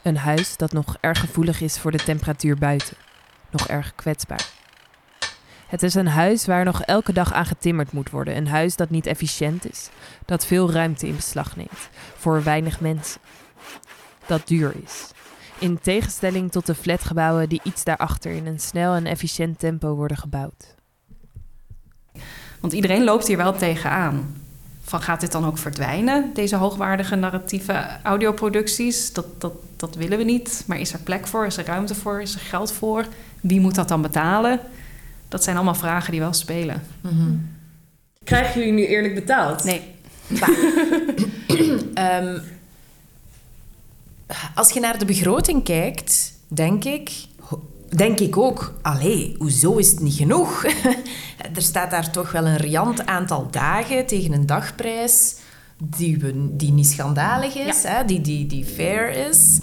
Een 0.02 0.18
huis 0.18 0.58
dat 0.58 0.72
nog 0.72 0.98
erg 1.00 1.20
gevoelig 1.20 1.62
is 1.62 1.80
voor 1.80 1.92
de 1.92 2.04
temperatuur 2.04 2.58
buiten, 2.58 2.98
nog 3.50 3.68
erg 3.68 3.96
kwetsbaar. 3.96 4.50
Het 5.68 5.84
is 5.84 5.94
een 5.94 6.08
huis 6.08 6.46
waar 6.46 6.66
nog 6.66 6.82
elke 6.82 7.14
dag 7.14 7.34
aan 7.34 7.46
getimmerd 7.46 7.92
moet 7.92 8.10
worden. 8.10 8.36
Een 8.38 8.48
huis 8.48 8.76
dat 8.76 8.90
niet 8.90 9.06
efficiënt 9.06 9.70
is, 9.72 9.90
dat 10.26 10.46
veel 10.46 10.72
ruimte 10.72 11.08
in 11.08 11.16
beslag 11.16 11.56
neemt, 11.56 11.90
voor 12.18 12.44
weinig 12.44 12.80
mensen. 12.80 13.22
Dat 14.26 14.48
duur 14.48 14.74
is. 14.84 15.12
In 15.60 15.80
tegenstelling 15.80 16.52
tot 16.52 16.66
de 16.66 16.76
flatgebouwen 16.76 17.50
die 17.50 17.62
iets 17.64 17.84
daarachter 17.84 18.32
in 18.32 18.46
een 18.46 18.60
snel 18.60 18.94
en 18.94 19.06
efficiënt 19.06 19.60
tempo 19.60 19.96
worden 19.96 20.18
gebouwd. 20.18 20.80
Want 22.62 22.74
iedereen 22.74 23.04
loopt 23.04 23.28
hier 23.28 23.38
wel 23.38 23.56
tegenaan. 23.56 24.36
van 24.84 25.02
gaat 25.02 25.20
dit 25.22 25.32
dan 25.32 25.46
ook 25.46 25.58
verdwijnen, 25.58 26.32
deze 26.34 26.56
hoogwaardige 26.56 27.16
narratieve 27.16 27.88
audioproducties? 28.04 29.14
Dat, 29.14 29.42
dat, 29.42 29.54
dat 29.76 29.96
willen 29.96 30.18
we 30.18 30.24
niet. 30.24 30.64
Maar 30.68 30.80
is 30.80 30.94
er 30.94 31.00
plek 31.00 31.28
voor? 31.28 31.46
Is 31.46 31.58
er 31.58 31.66
ruimte 31.66 31.96
voor? 31.96 32.22
Is 32.22 32.34
er 32.34 32.40
geld 32.40 32.72
voor? 32.72 33.06
Wie 33.42 33.60
moet 33.60 33.76
dat 33.76 33.88
dan 33.88 34.02
betalen? 34.02 34.60
Dat 35.28 35.44
zijn 35.44 35.56
allemaal 35.56 35.76
vragen 35.76 36.12
die 36.12 36.20
wel 36.20 36.34
spelen. 36.34 36.84
Krijgen 38.24 38.60
jullie 38.60 38.74
nu 38.74 38.86
eerlijk 38.86 39.16
betaald? 39.16 39.64
Nee. 39.64 39.82
Ehm, 41.94 42.40
als 44.56 44.72
je 44.72 44.80
naar 44.80 44.98
de 44.98 45.06
begroting 45.06 45.64
kijkt, 45.64 46.34
denk 46.48 46.84
ik, 46.84 47.12
denk 47.96 48.20
ik 48.20 48.38
ook, 48.38 48.74
allee, 48.82 49.36
hoezo 49.38 49.78
is 49.78 49.90
het 49.92 50.00
niet 50.00 50.14
genoeg? 50.14 50.66
er 51.56 51.62
staat 51.62 51.92
daar 51.92 52.12
toch 52.12 52.32
wel 52.32 52.46
een 52.46 52.58
riant 52.58 53.06
aantal 53.06 53.48
dagen 53.52 54.06
tegen 54.06 54.34
een 54.34 54.46
dagprijs 54.46 55.36
die, 55.84 56.18
we, 56.18 56.56
die 56.56 56.72
niet 56.72 56.88
schandalig 56.88 57.56
is, 57.56 57.84
hè, 57.84 58.06
die, 58.06 58.22
die, 58.22 58.46
die 58.46 58.66
fair 58.66 59.28
is. 59.30 59.60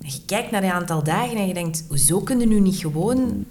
En 0.00 0.08
je 0.08 0.20
kijkt 0.26 0.50
naar 0.50 0.62
een 0.62 0.70
aantal 0.70 1.02
dagen 1.02 1.36
en 1.36 1.46
je 1.46 1.54
denkt, 1.54 1.84
hoezo 1.88 2.20
kunnen 2.20 2.48
nu 2.48 2.60
niet 2.60 2.76
gewoon 2.76 3.44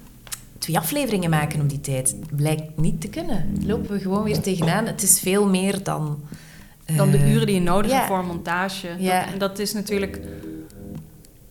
twee 0.58 0.78
afleveringen 0.78 1.30
maken 1.30 1.60
op 1.60 1.68
die 1.68 1.80
tijd? 1.80 2.16
Blijkt 2.36 2.76
niet 2.76 3.00
te 3.00 3.08
kunnen. 3.08 3.56
Lopen 3.66 3.90
we 3.90 3.98
gewoon 3.98 4.22
weer 4.22 4.40
tegenaan. 4.40 4.86
Het 4.86 5.02
is 5.02 5.20
veel 5.20 5.48
meer 5.48 5.82
dan... 5.82 6.20
Dan 6.96 7.10
de 7.10 7.18
eh, 7.18 7.32
uren 7.32 7.46
die 7.46 7.54
je 7.54 7.60
nodig 7.60 7.90
ja. 7.90 7.96
hebt 7.96 8.08
voor 8.08 8.18
een 8.18 8.26
montage. 8.26 8.88
Ja. 8.98 9.26
Dat 9.38 9.58
is 9.58 9.72
natuurlijk 9.72 10.20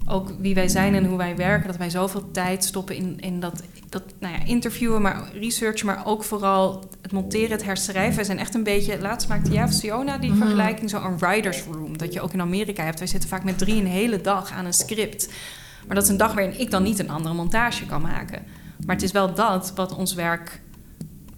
ook 0.10 0.32
wie 0.40 0.56
wij 0.56 0.68
zijn 0.68 0.96
en 0.96 1.06
hoe 1.06 1.18
wij 1.18 1.36
werken. 1.36 1.68
Dat 1.68 1.78
wij 1.78 1.90
zoveel 1.90 2.32
tijd 2.32 2.64
stoppen 2.64 2.96
in, 2.96 3.20
in 3.20 3.40
dat, 3.40 3.62
dat 3.90 4.04
nou 4.20 4.34
ja, 4.34 4.46
interviewen, 4.46 5.02
maar 5.02 5.30
researchen, 5.34 5.86
maar 5.86 6.06
ook 6.06 6.24
vooral 6.24 6.84
het 7.02 7.12
monteren, 7.12 7.52
het 7.52 7.64
herschrijven. 7.66 8.16
Wij 8.16 8.24
zijn 8.24 8.40
echt 8.40 8.56
een 8.56 8.64
beetje... 8.64 9.00
Laatst 9.00 9.28
maakte 9.30 9.52
Jaaf 9.52 9.72
Siona 9.72 10.18
die 10.18 10.30
Mhm. 10.30 10.40
vergelijking, 10.40 10.90
zo 10.90 11.02
een 11.04 11.18
writer's 11.18 11.64
room. 11.72 11.98
Dat 11.98 12.14
je 12.14 12.22
ook 12.22 12.34
in 12.34 12.42
Amerika 12.42 12.84
hebt. 12.84 13.00
Wij 13.00 13.08
zitten 13.08 13.30
vaak 13.30 13.44
met 13.44 13.58
drie 13.58 13.76
een 13.82 13.88
hele 13.88 14.22
dag 14.22 14.52
aan 14.52 14.66
een 14.66 14.74
script. 14.74 15.30
Maar 15.86 15.96
dat 15.96 16.04
is 16.04 16.10
een 16.10 16.18
dag 16.18 16.34
waarin 16.34 16.60
ik 16.60 16.72
dan 16.72 16.84
niet 16.84 17.00
een 17.00 17.10
andere 17.10 17.36
montage 17.36 17.86
kan 17.86 18.02
maken. 18.02 18.44
Maar 18.86 18.96
het 18.96 19.04
is 19.04 19.12
wel 19.12 19.34
dat 19.34 19.72
wat 19.76 19.96
ons 19.96 20.14
werk 20.14 20.62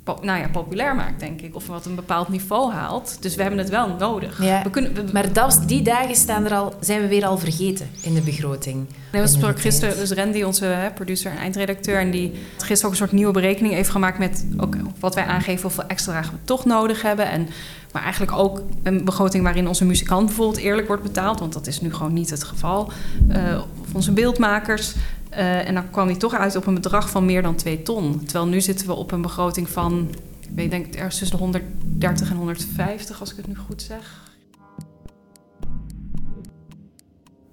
nou 0.04 0.40
ja, 0.40 0.48
populair 0.52 0.96
maakt, 0.96 1.20
denk 1.20 1.42
ik. 1.42 1.56
Of 1.56 1.68
wat 1.68 1.86
een 1.86 1.96
bepaald 1.96 2.28
niveau 2.28 2.72
haalt. 2.72 3.18
Dus 3.20 3.36
we 3.36 3.42
hebben 3.42 3.60
het 3.60 3.70
wel 3.70 3.96
nodig. 4.00 4.44
Ja. 4.44 4.64
We 4.64 4.70
kunnen, 4.70 4.94
we, 4.94 5.04
Maar 5.14 5.34
dat, 5.34 5.64
die 5.66 5.82
dagen 5.82 6.16
staan 6.16 6.46
er 6.46 6.54
al, 6.54 6.74
zijn 6.80 7.02
we 7.02 7.08
weer 7.08 7.26
al 7.26 7.38
vergeten 7.38 7.90
in 8.02 8.14
de 8.14 8.22
begroting. 8.22 8.86
Nee, 9.12 9.22
we 9.22 9.28
sprak 9.28 9.60
gisteren, 9.60 9.96
dus 9.98 10.12
Randy, 10.12 10.42
onze 10.42 10.66
hè, 10.66 10.92
producer 10.92 11.32
en 11.32 11.38
eindredacteur, 11.38 12.00
en 12.00 12.12
die 12.12 12.32
gisteren 12.58 12.86
ook 12.86 12.92
een 12.92 12.98
soort 12.98 13.12
nieuwe 13.12 13.32
berekening 13.32 13.74
heeft 13.74 13.90
gemaakt 13.90 14.18
met 14.18 14.46
ook 14.58 14.76
wat 15.00 15.16
wij 15.16 15.26
aangeven, 15.26 15.62
hoeveel 15.62 15.88
extra 15.88 16.22
we 16.22 16.38
toch 16.44 16.66
nodig 16.66 17.02
hebben. 17.02 17.30
En, 17.30 17.50
maar 17.92 18.04
eigenlijk 18.04 18.32
ook 18.32 18.62
een 18.84 19.06
begroting 19.06 19.44
waarin 19.44 19.68
onze 19.68 19.86
muzikant 19.86 20.26
bijvoorbeeld 20.26 20.60
eerlijk 20.60 20.88
wordt 20.88 21.04
betaald, 21.04 21.40
want 21.40 21.54
dat 21.54 21.68
is 21.68 21.82
nu 21.82 21.94
gewoon 21.94 22.14
niet 22.14 22.30
het 22.30 22.44
geval. 22.44 22.92
Eh, 23.30 23.62
of 23.82 23.94
onze 23.94 24.12
beeldmakers. 24.12 24.94
Eh, 25.32 25.68
en 25.68 25.74
dan 25.74 25.90
kwam 25.90 26.08
hij 26.08 26.16
toch 26.16 26.34
uit 26.34 26.56
op 26.56 26.66
een 26.66 26.74
bedrag 26.74 27.10
van 27.10 27.26
meer 27.26 27.42
dan 27.42 27.56
2 27.56 27.82
ton. 27.82 28.24
Terwijl 28.24 28.48
nu 28.48 28.62
zitten 28.62 28.88
we 28.88 28.94
op 28.94 29.12
een 29.12 29.22
begroting 29.22 29.70
van, 29.70 30.10
ik 30.40 30.50
weet, 30.56 30.70
denk 30.70 30.96
ergens 30.96 31.18
tussen 31.18 31.38
de 31.38 31.44
130 31.44 32.30
en 32.30 32.36
150, 32.36 33.20
als 33.20 33.32
ik 33.32 33.38
het 33.38 33.48
nu 33.48 33.56
goed 33.56 33.82
zeg. 33.82 34.30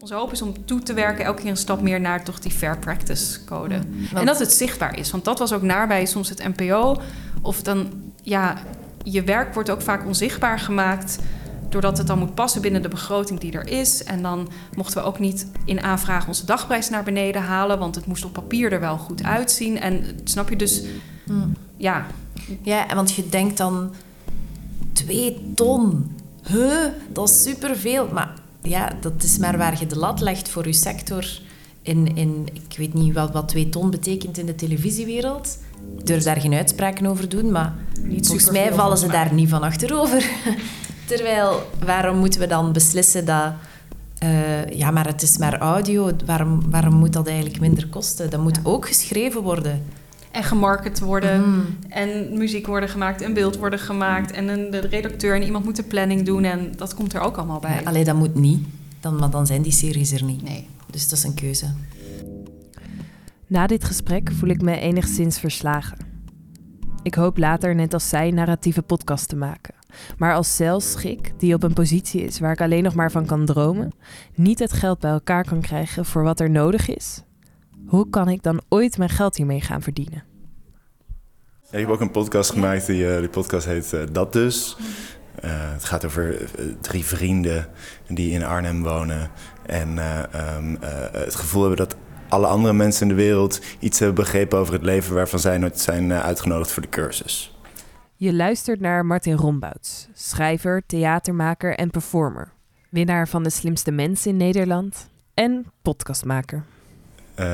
Onze 0.00 0.14
hoop 0.14 0.32
is 0.32 0.42
om 0.42 0.64
toe 0.64 0.80
te 0.80 0.92
werken 0.92 1.24
elke 1.24 1.42
keer 1.42 1.50
een 1.50 1.56
stap 1.56 1.80
meer 1.80 2.00
naar 2.00 2.24
toch 2.24 2.38
die 2.38 2.52
fair 2.52 2.78
practice 2.78 3.44
code. 3.44 3.80
En 4.14 4.26
dat 4.26 4.38
het 4.38 4.52
zichtbaar 4.52 4.98
is. 4.98 5.10
Want 5.10 5.24
dat 5.24 5.38
was 5.38 5.52
ook 5.52 5.62
naar 5.62 5.86
bij 5.86 6.06
soms 6.06 6.28
het 6.28 6.56
NPO. 6.56 7.00
Of 7.42 7.62
dan, 7.62 7.92
ja, 8.22 8.58
je 9.02 9.22
werk 9.22 9.54
wordt 9.54 9.70
ook 9.70 9.82
vaak 9.82 10.06
onzichtbaar 10.06 10.58
gemaakt. 10.58 11.18
Doordat 11.68 11.98
het 11.98 12.06
dan 12.06 12.18
moet 12.18 12.34
passen 12.34 12.62
binnen 12.62 12.82
de 12.82 12.88
begroting 12.88 13.40
die 13.40 13.52
er 13.52 13.66
is. 13.68 14.04
En 14.04 14.22
dan 14.22 14.48
mochten 14.74 15.02
we 15.02 15.06
ook 15.06 15.18
niet 15.18 15.46
in 15.64 15.82
aanvraag 15.82 16.26
onze 16.26 16.46
dagprijs 16.46 16.88
naar 16.90 17.04
beneden 17.04 17.42
halen. 17.42 17.78
Want 17.78 17.94
het 17.94 18.06
moest 18.06 18.24
op 18.24 18.32
papier 18.32 18.72
er 18.72 18.80
wel 18.80 18.98
goed 18.98 19.22
uitzien. 19.22 19.80
En 19.80 20.04
snap 20.24 20.48
je 20.48 20.56
dus, 20.56 20.82
Hmm. 21.26 21.56
ja, 21.76 22.06
Ja, 22.62 22.88
en 22.88 22.96
want 22.96 23.12
je 23.14 23.28
denkt 23.28 23.56
dan... 23.56 23.92
Twee 24.92 25.52
ton. 25.54 26.10
Huh? 26.46 26.84
Dat 27.12 27.28
is 27.28 27.42
superveel. 27.42 28.08
Maar 28.12 28.32
ja, 28.62 28.92
dat 29.00 29.22
is 29.22 29.38
maar 29.38 29.58
waar 29.58 29.78
je 29.78 29.86
de 29.86 29.98
lat 29.98 30.20
legt 30.20 30.48
voor 30.48 30.66
je 30.66 30.72
sector. 30.72 31.40
In, 31.82 32.16
in, 32.16 32.48
ik 32.52 32.78
weet 32.78 32.94
niet 32.94 33.14
wat, 33.14 33.30
wat 33.32 33.48
twee 33.48 33.68
ton 33.68 33.90
betekent 33.90 34.38
in 34.38 34.46
de 34.46 34.54
televisiewereld. 34.54 35.58
Ik 35.98 36.06
durf 36.06 36.22
daar 36.22 36.40
geen 36.40 36.54
uitspraken 36.54 37.06
over 37.06 37.28
doen, 37.28 37.50
maar 37.50 37.74
niet 38.02 38.26
volgens 38.26 38.50
mij 38.50 38.72
vallen 38.72 38.98
ze 38.98 39.08
daar 39.08 39.34
niet 39.34 39.48
van 39.48 39.62
achterover. 39.62 40.30
Terwijl, 41.08 41.62
waarom 41.84 42.16
moeten 42.18 42.40
we 42.40 42.46
dan 42.46 42.72
beslissen 42.72 43.24
dat... 43.24 43.52
eh, 44.18 44.66
ja, 44.70 44.90
maar 44.90 45.06
het 45.06 45.22
is 45.22 45.38
maar 45.38 45.58
audio. 45.58 46.10
Waarom, 46.26 46.70
waarom 46.70 46.94
moet 46.94 47.12
dat 47.12 47.26
eigenlijk 47.26 47.60
minder 47.60 47.88
kosten? 47.88 48.30
Dat 48.30 48.40
moet 48.40 48.56
Ja. 48.56 48.62
ook 48.64 48.86
geschreven 48.86 49.42
worden. 49.42 49.82
en 50.32 50.44
gemarket 50.44 50.98
worden. 51.00 51.48
Mm. 51.48 51.64
En 51.88 52.38
muziek 52.38 52.66
worden 52.66 52.88
gemaakt 52.88 53.20
en 53.22 53.34
beeld 53.34 53.56
worden 53.56 53.78
gemaakt. 53.78 54.30
En 54.32 54.48
een, 54.48 54.70
de 54.70 54.78
redacteur 54.78 55.34
en 55.34 55.42
iemand 55.42 55.64
moet 55.64 55.76
de 55.76 55.82
planning 55.82 56.22
doen. 56.26 56.44
En 56.44 56.72
dat 56.76 56.94
komt 56.94 57.14
er 57.14 57.20
ook 57.20 57.36
allemaal 57.36 57.60
bij. 57.60 57.74
Ja, 57.74 57.88
allee, 57.88 58.04
dat 58.04 58.14
moet 58.16 58.34
niet. 58.34 58.66
Dan, 59.00 59.16
maar 59.16 59.30
dan 59.30 59.46
zijn 59.46 59.62
die 59.62 59.72
series 59.72 60.12
er 60.12 60.24
niet. 60.24 60.42
Nee. 60.42 60.66
Dus 60.90 61.08
dat 61.08 61.18
is 61.18 61.24
een 61.24 61.34
keuze. 61.34 61.66
Na 63.46 63.66
dit 63.66 63.84
gesprek 63.84 64.30
voel 64.32 64.48
ik 64.48 64.62
me 64.62 64.78
enigszins 64.80 65.38
verslagen. 65.38 65.98
Ik 67.02 67.14
hoop 67.14 67.38
later 67.38 67.74
net 67.74 67.94
als 67.94 68.08
zij 68.08 68.30
narratieve 68.30 68.82
podcast 68.82 69.28
te 69.28 69.36
maken. 69.36 69.74
Maar 70.16 70.34
als 70.34 70.54
celschik, 70.54 71.32
die 71.38 71.54
op 71.54 71.62
een 71.62 71.72
positie 71.72 72.22
is 72.22 72.38
waar 72.38 72.52
ik 72.52 72.60
alleen 72.60 72.82
nog 72.82 72.94
maar 72.94 73.10
van 73.10 73.26
kan 73.26 73.44
dromen, 73.44 73.92
niet 74.34 74.58
het 74.58 74.72
geld 74.72 74.98
bij 74.98 75.10
elkaar 75.10 75.44
kan 75.44 75.60
krijgen 75.60 76.04
voor 76.04 76.22
wat 76.22 76.40
er 76.40 76.50
nodig 76.50 76.88
is, 76.88 77.22
hoe 77.86 78.10
kan 78.10 78.28
ik 78.28 78.42
dan 78.42 78.60
ooit 78.68 78.98
mijn 78.98 79.10
geld 79.10 79.36
hiermee 79.36 79.60
gaan 79.60 79.82
verdienen? 79.82 80.24
Ja, 81.70 81.78
ik 81.78 81.86
heb 81.86 81.88
ook 81.88 82.00
een 82.00 82.10
podcast 82.10 82.50
gemaakt, 82.50 82.86
die, 82.86 83.16
eh, 83.16 83.30
podcast 83.30 83.66
heet 83.66 83.92
eh, 83.92 84.00
Dat 84.12 84.32
Dus. 84.32 84.76
Eh, 85.40 85.50
het 85.72 85.84
gaat 85.84 86.04
over 86.04 86.36
drie 86.80 87.04
vrienden 87.04 87.68
die 88.08 88.30
in 88.30 88.44
Arnhem 88.44 88.82
wonen. 88.82 89.30
En 89.66 89.98
eh, 89.98 90.34
ehm, 90.34 90.76
eh, 90.80 90.90
het 91.12 91.34
gevoel 91.34 91.60
hebben 91.60 91.86
dat 91.86 91.96
alle 92.28 92.46
andere 92.46 92.74
mensen 92.74 93.02
in 93.02 93.16
de 93.16 93.22
wereld 93.22 93.60
iets 93.78 93.98
hebben 93.98 94.24
begrepen 94.24 94.58
over 94.58 94.72
het 94.72 94.82
leven 94.82 95.14
waarvan 95.14 95.38
zij 95.38 95.58
nooit 95.58 95.80
zijn 95.80 96.12
uitgenodigd 96.12 96.72
voor 96.72 96.82
de 96.82 96.88
cursus. 96.88 97.57
Je 98.20 98.34
luistert 98.34 98.80
naar 98.80 99.06
Martin 99.06 99.36
Rombouts, 99.36 100.08
schrijver, 100.12 100.82
theatermaker 100.86 101.74
en 101.74 101.90
performer. 101.90 102.52
Winnaar 102.90 103.28
van 103.28 103.42
de 103.42 103.50
slimste 103.50 103.90
mensen 103.90 104.30
in 104.30 104.36
Nederland 104.36 105.08
en 105.34 105.66
podcastmaker. 105.82 106.64
Eh, 107.34 107.46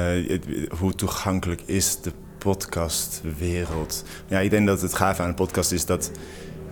hoe 0.78 0.94
toegankelijk 0.94 1.61
is 1.61 2.00
de 2.00 2.12
podcastwereld? 2.38 4.04
Ja, 4.26 4.38
ik 4.38 4.50
denk 4.50 4.66
dat 4.66 4.80
het 4.80 4.94
gaaf 4.94 5.21
aan 5.21 5.28
een 5.28 5.35
podcast 5.35 5.73
is 5.73 5.87
dat 5.87 6.11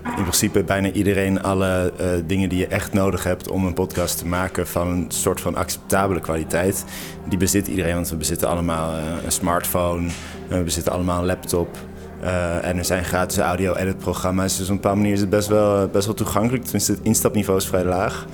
in 0.04 0.22
principe 0.22 0.64
bijna 0.64 0.90
iedereen 0.90 1.42
alle 1.42 1.92
eh, 1.99 2.08
dingen 2.26 2.49
die 2.49 2.58
je 2.58 2.66
echt 2.66 2.92
nodig 2.92 3.25
hebt 3.25 3.50
om 3.50 3.66
een 3.66 3.75
podcast 3.75 4.18
te 4.18 4.26
maken 4.26 4.66
van 4.66 4.88
een 4.88 5.04
soort 5.08 5.40
van 5.40 5.54
acceptabele 5.54 6.20
kwaliteit, 6.20 6.84
die 7.28 7.38
bezit 7.38 7.66
iedereen. 7.66 7.94
Want 7.94 8.11
we 8.11 8.16
bezitten 8.16 8.49
allemaal 8.49 8.96
eh, 8.96 9.25
een 9.25 9.32
smartphone, 9.32 10.08
we 10.49 10.62
bezitten 10.62 10.92
allemaal 10.92 11.18
een 11.18 11.26
laptop. 11.26 11.90
Eh, 12.23 12.64
en 12.64 12.79
er 12.79 12.85
zijn 12.85 13.05
gratis 13.05 13.38
audio-editprogramma's. 13.38 14.57
Dus 14.57 14.64
op 14.64 14.71
een 14.71 14.76
bepaalde 14.76 14.99
manier 14.99 15.14
is 15.14 15.21
het 15.21 15.31
best 15.31 15.49
wel, 15.49 15.88
best 15.88 16.07
wel 16.07 16.14
toegankelijk. 16.14 16.62
Tenminste, 16.62 16.93
het 16.93 17.00
instapniveau 17.02 17.59
is 17.59 17.67
vrij 17.67 17.85
laag. 17.85 18.26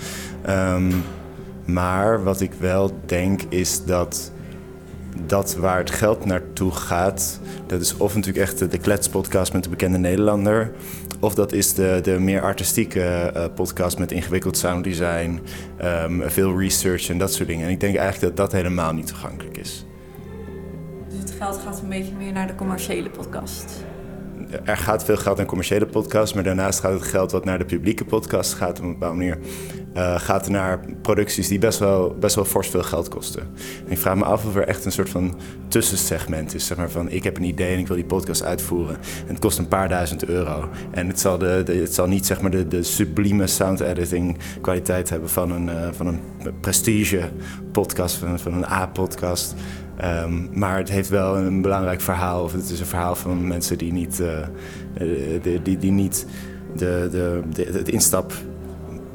Ehm, 0.43 0.93
maar 1.65 2.23
wat 2.25 2.41
ik 2.41 2.53
wel 2.53 2.99
denk 3.07 3.43
is 3.49 3.85
dat 3.85 4.33
dat 5.27 5.57
waar 5.57 5.79
het 5.79 5.91
geld 5.91 6.25
naartoe 6.25 6.73
gaat, 6.73 7.41
dat 7.67 7.81
is 7.81 7.97
of 7.97 8.15
natuurlijk 8.15 8.45
echt 8.47 8.59
de, 8.59 8.69
de 8.69 8.79
kletspodcast 8.79 9.53
met 9.53 9.65
de 9.65 9.71
bekende 9.71 9.99
Nederlander, 9.99 10.73
of 11.21 11.35
dat 11.35 11.53
is 11.53 11.75
de, 11.75 12.01
de 12.03 12.19
meer 12.19 12.43
artistieke 12.43 13.01
eh, 13.01 13.45
podcast 13.55 13.99
met 13.99 14.13
ingewikkeld 14.13 14.57
sounddesign, 14.57 15.41
ehm, 15.77 16.29
veel 16.29 16.59
research 16.59 17.09
en 17.09 17.19
dat 17.19 17.33
soort 17.33 17.49
dingen. 17.49 17.67
En 17.67 17.73
ik 17.73 17.81
denk 17.81 17.97
eigenlijk 17.97 18.37
dat 18.37 18.51
dat 18.51 18.61
helemaal 18.61 18.93
niet 18.93 19.07
toegankelijk 19.07 19.57
is. 19.57 19.87
Geld 21.39 21.61
gaat 21.65 21.81
een 21.83 21.89
beetje 21.89 22.15
meer 22.15 22.33
naar 22.33 22.47
de 22.47 22.55
commerciële 22.55 23.11
podcast. 23.11 23.85
Er 24.65 24.77
gaat 24.77 25.05
veel 25.05 25.17
geld 25.17 25.37
naar 25.37 25.47
commerciële 25.47 25.87
podcasts, 25.87 26.35
maar 26.35 26.43
daarnaast 26.43 26.81
gaat 26.81 26.93
het 26.93 27.03
geld 27.03 27.33
wat 27.33 27.45
naar 27.45 27.59
de 27.59 27.65
publieke 27.65 28.05
podcast 28.05 28.55
gaat 28.55 28.79
op 28.79 28.85
een 28.85 28.93
bepaalde 28.93 29.17
manier, 29.17 29.39
eh, 29.95 30.21
gaat 30.21 30.49
naar 30.49 30.81
producties 31.03 31.49
die 31.49 31.59
best 31.59 31.79
wel, 31.79 32.17
best 32.21 32.35
wel 32.35 32.45
fors 32.45 32.69
veel 32.69 32.83
geld 32.83 33.09
kosten. 33.09 33.43
En 33.87 33.93
ik 33.93 33.99
vraag 33.99 34.17
me 34.17 34.25
af 34.25 34.47
of 34.47 34.57
er 34.57 34.67
echt 34.67 34.85
een 34.85 34.93
soort 34.93 35.09
van 35.09 35.39
tussensegment 35.69 36.55
is, 36.55 36.67
zeg 36.67 36.77
maar 36.77 36.91
van 36.91 37.11
ik 37.11 37.25
heb 37.25 37.37
een 37.37 37.45
idee 37.45 37.73
en 37.73 37.79
ik 37.79 37.87
wil 37.87 37.97
die 37.97 38.05
podcast 38.05 38.43
uitvoeren. 38.43 38.97
En 38.97 39.29
het 39.29 39.39
kost 39.39 39.59
een 39.59 39.69
paar 39.69 39.89
duizend 39.89 40.25
euro. 40.25 40.69
En 40.91 41.09
het 41.09 41.21
zal, 41.21 41.39
de, 41.39 41.63
het 41.67 41.95
zal 41.95 42.07
niet 42.07 42.27
zeg 42.27 42.41
maar 42.41 42.51
de, 42.51 42.69
de 42.69 42.83
sublieme 42.83 43.47
sound 43.47 43.81
editing 43.81 44.39
kwaliteit 44.61 45.11
hebben 45.11 45.29
van 45.29 45.51
een, 45.51 45.69
eh, 45.69 45.89
van 45.93 46.07
een 46.07 46.21
prestige 46.61 47.31
podcast, 47.73 48.17
van, 48.17 48.39
van 48.39 48.53
een 48.53 48.67
A-podcast. 48.67 49.55
Ehm, 49.99 50.59
maar 50.59 50.77
het 50.77 50.89
heeft 50.89 51.09
wel 51.09 51.37
een 51.37 51.63
belangrijk 51.63 52.01
verhaal. 52.01 52.43
Of 52.43 52.53
het 52.53 52.71
is 52.71 52.81
een 52.81 52.87
verhaal 52.87 53.15
van 53.15 53.47
mensen 53.47 53.79
die 53.79 53.93
niet, 53.93 54.21
eh, 54.21 54.39
eh, 54.95 55.43
die, 55.43 55.63
die, 55.63 55.79
die 55.79 55.91
niet 55.91 56.27
de, 56.77 57.09
de, 57.11 57.43
de, 57.53 57.71
het 57.73 57.89
instap, 57.89 58.33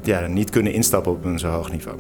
ja, 0.02 0.28
niet 0.28 0.50
kunnen 0.50 0.74
instappen 0.74 1.12
op 1.12 1.26
een 1.26 1.40
zo 1.40 1.50
hoog 1.50 1.72
niveau. 1.72 1.98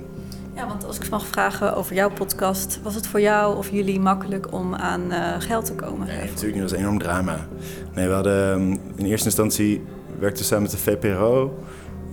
Ja, 0.55 0.67
want 0.67 0.85
als 0.85 0.97
ik 0.97 1.09
mag 1.09 1.25
vragen 1.25 1.75
over 1.75 1.95
jouw 1.95 2.09
podcast, 2.09 2.79
was 2.83 2.95
het 2.95 3.07
voor 3.07 3.21
jou 3.21 3.57
of 3.57 3.69
jullie 3.69 3.99
makkelijk 3.99 4.53
om 4.53 4.75
aan 4.75 5.01
uh, 5.11 5.35
geld 5.39 5.65
te 5.65 5.73
komen? 5.73 6.07
Nee, 6.07 6.17
natuurlijk 6.17 6.43
niet. 6.43 6.53
Dat 6.53 6.61
was 6.61 6.71
een 6.71 6.85
enorm 6.85 6.99
drama. 6.99 7.47
Nee, 7.95 8.07
we 8.07 8.13
hadden 8.13 8.51
um, 8.51 8.79
in 8.95 9.05
eerste 9.05 9.25
instantie 9.25 9.83
werkte 10.19 10.43
samen 10.43 10.63
met 10.63 10.71
de 10.71 10.77
VPRO. 10.77 11.59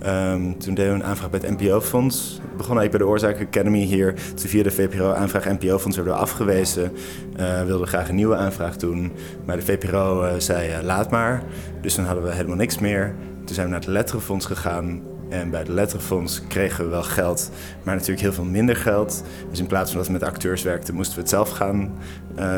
Um, 0.05 0.59
toen 0.59 0.73
deden 0.73 0.93
we 0.93 0.99
een 0.99 1.05
aanvraag 1.05 1.29
bij 1.29 1.39
het 1.43 1.59
NPO-fonds. 1.59 2.35
Ik 2.35 2.57
begon 2.57 2.77
eigenlijk 2.77 2.91
bij 2.91 2.99
de 2.99 3.07
Oorzaak 3.07 3.47
Academy 3.47 3.83
hier. 3.83 4.13
Toen 4.13 4.49
via 4.49 4.63
de 4.63 4.71
VPRO-aanvraag 4.71 5.45
NPO-fonds 5.45 5.95
werden 5.95 6.13
we 6.13 6.19
afgewezen. 6.19 6.91
Uh, 7.39 7.59
we 7.59 7.65
wilden 7.65 7.87
graag 7.87 8.09
een 8.09 8.15
nieuwe 8.15 8.35
aanvraag 8.35 8.77
doen. 8.77 9.11
Maar 9.45 9.55
de 9.55 9.61
VPRO 9.61 10.23
uh, 10.23 10.33
zei 10.37 10.77
uh, 10.77 10.83
laat 10.83 11.11
maar. 11.11 11.43
Dus 11.81 11.95
dan 11.95 12.05
hadden 12.05 12.23
we 12.23 12.31
helemaal 12.31 12.55
niks 12.55 12.79
meer. 12.79 13.15
Toen 13.45 13.55
zijn 13.55 13.65
we 13.65 13.71
naar 13.71 13.81
het 13.81 13.89
Letterenfonds 13.89 14.45
gegaan. 14.45 15.01
En 15.29 15.49
bij 15.49 15.59
het 15.59 15.69
Letterenfonds 15.69 16.47
kregen 16.47 16.83
we 16.83 16.89
wel 16.89 17.03
geld, 17.03 17.51
maar 17.83 17.95
natuurlijk 17.95 18.21
heel 18.21 18.33
veel 18.33 18.43
minder 18.43 18.75
geld. 18.75 19.23
Dus 19.49 19.59
in 19.59 19.67
plaats 19.67 19.89
van 19.89 19.97
dat 19.97 20.07
we 20.07 20.13
met 20.13 20.23
acteurs 20.23 20.63
werkten, 20.63 20.93
moesten 20.93 21.15
we 21.15 21.21
het 21.21 21.29
zelf 21.29 21.49
gaan 21.49 21.97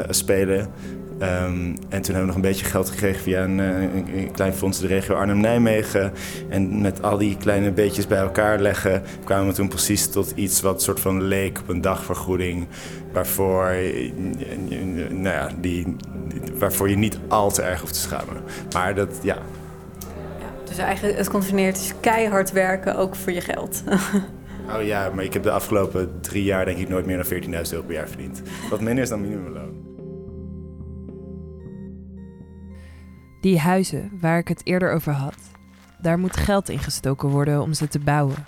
spelen. 0.10 0.68
Um, 1.24 1.76
en 1.90 2.02
toen 2.02 2.16
hebben 2.16 2.20
we 2.20 2.26
nog 2.26 2.36
een 2.36 2.42
beetje 2.42 2.66
geld 2.66 2.90
gekregen 2.90 3.22
via 3.22 3.44
een, 3.44 3.58
een, 3.58 4.18
een 4.18 4.32
klein 4.32 4.54
fonds 4.54 4.80
de 4.80 4.88
regio 4.88 5.16
Arnhem-Nijmegen. 5.16 6.14
En 6.50 6.82
met 6.82 7.04
al 7.04 7.18
die 7.18 7.38
kleine 7.38 7.72
beetjes 7.72 8.08
bij 8.08 8.18
elkaar 8.18 8.60
leggen, 8.60 9.04
kwamen 9.24 9.48
we 9.48 9.54
toen 9.54 9.68
precies 9.68 10.08
tot 10.08 10.34
iets 10.36 10.62
wat 10.62 10.82
soort 10.82 11.00
van 11.00 11.24
leek 11.24 11.60
op 11.60 11.70
een 11.70 11.82
dagvergoeding. 11.82 12.68
Waarvoor, 13.14 13.76
nou 15.10 15.24
ja, 15.24 15.50
die, 15.60 15.96
waarvoor 16.54 16.90
je 16.90 16.96
niet 16.96 17.20
al 17.28 17.52
te 17.52 17.62
erg 17.62 17.80
hoeft 17.82 17.94
te 17.94 18.00
schamen. 18.00 18.44
Maar 18.74 18.96
dat, 18.96 19.20
ja, 19.22 19.38
dus 20.64 20.78
eigenlijk, 20.78 21.18
het 21.18 21.30
conditioneert 21.30 21.78
is 21.78 21.94
keihard 22.00 22.52
werken, 22.52 22.96
ook 22.96 23.16
voor 23.16 23.32
je 23.32 23.42
geld. 23.42 23.84
oh 24.76 24.84
ja, 24.84 25.10
maar 25.16 25.24
ik 25.24 25.34
heb 25.34 25.44
de 25.44 25.52
afgelopen 25.52 26.22
drie 26.22 26.44
jaar 26.44 26.66
denk 26.66 26.78
ik 26.78 26.90
nooit 26.90 27.06
meer 27.06 27.18
dan 27.18 27.42
14.000 27.42 27.72
euro 27.72 27.86
per 27.86 27.94
jaar 27.94 28.08
verdiend. 28.08 28.42
Wat 28.70 28.82
minder 28.82 29.04
is 29.04 29.10
dan 29.10 29.22
minimumloon. 29.22 29.83
Die 33.44 33.60
huizen 33.60 34.18
waar 34.20 34.38
ik 34.38 34.48
het 34.48 34.66
eerder 34.66 34.92
over 34.92 35.14
had, 35.14 35.36
daar 35.98 36.20
moet 36.20 36.38
geld 36.38 36.70
in 36.70 36.80
gestoken 36.80 37.30
worden 37.30 37.62
om 37.62 37.74
ze 37.74 37.88
te 37.88 38.00
bouwen. 38.00 38.46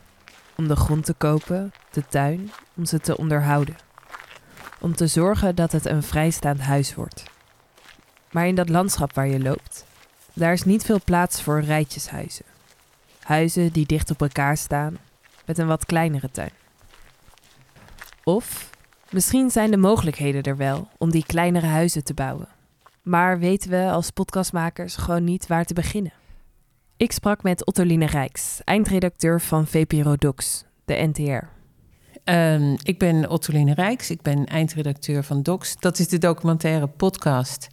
Om 0.57 0.67
de 0.67 0.75
grond 0.75 1.05
te 1.05 1.13
kopen, 1.13 1.73
de 1.91 2.05
tuin, 2.07 2.51
om 2.75 2.85
ze 2.85 2.99
te 2.99 3.17
onderhouden. 3.17 3.75
Om 4.79 4.95
te 4.95 5.07
zorgen 5.07 5.55
dat 5.55 5.71
het 5.71 5.85
een 5.85 6.03
vrijstaand 6.03 6.59
huis 6.59 6.95
wordt. 6.95 7.23
Maar 8.31 8.47
in 8.47 8.55
dat 8.55 8.69
landschap 8.69 9.13
waar 9.13 9.27
je 9.27 9.39
loopt, 9.39 9.85
daar 10.33 10.53
is 10.53 10.63
niet 10.63 10.83
veel 10.83 11.01
plaats 11.05 11.41
voor 11.41 11.61
rijtjeshuizen. 11.61 12.45
Huizen 13.19 13.71
die 13.71 13.85
dicht 13.85 14.11
op 14.11 14.21
elkaar 14.21 14.57
staan, 14.57 14.97
met 15.45 15.57
een 15.57 15.67
wat 15.67 15.85
kleinere 15.85 16.31
tuin. 16.31 16.53
Of 18.23 18.69
misschien 19.09 19.49
zijn 19.49 19.71
de 19.71 19.77
mogelijkheden 19.77 20.43
er 20.43 20.57
wel 20.57 20.87
om 20.97 21.11
die 21.11 21.25
kleinere 21.25 21.67
huizen 21.67 22.03
te 22.03 22.13
bouwen. 22.13 22.54
Maar 23.05 23.39
weten 23.39 23.69
we 23.69 23.89
als 23.89 24.09
podcastmakers 24.09 24.95
gewoon 24.95 25.23
niet 25.23 25.47
waar 25.47 25.65
te 25.65 25.73
beginnen. 25.73 26.13
Ik 26.97 27.11
sprak 27.11 27.43
met 27.43 27.65
Ottoline 27.65 28.05
Rijks, 28.05 28.61
eindredacteur 28.63 29.41
van 29.41 29.67
VPRO 29.67 30.15
Docs, 30.15 30.65
de 30.85 30.93
NTR. 30.93 31.45
Um, 32.31 32.75
ik 32.83 32.99
ben 32.99 33.29
Ottoline 33.29 33.73
Rijks, 33.73 34.09
ik 34.09 34.21
ben 34.21 34.45
eindredacteur 34.45 35.23
van 35.23 35.41
Docs. 35.41 35.75
Dat 35.79 35.99
is 35.99 36.07
de 36.07 36.17
documentaire 36.17 36.87
podcast 36.87 37.67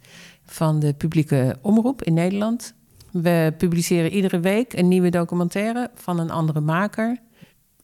van 0.45 0.79
de 0.79 0.93
publieke 0.93 1.57
omroep 1.61 2.01
in 2.01 2.13
Nederland. 2.13 2.73
We 3.11 3.53
publiceren 3.57 4.11
iedere 4.11 4.39
week 4.39 4.73
een 4.73 4.87
nieuwe 4.87 5.09
documentaire 5.09 5.91
van 5.95 6.19
een 6.19 6.31
andere 6.31 6.59
maker. 6.59 7.19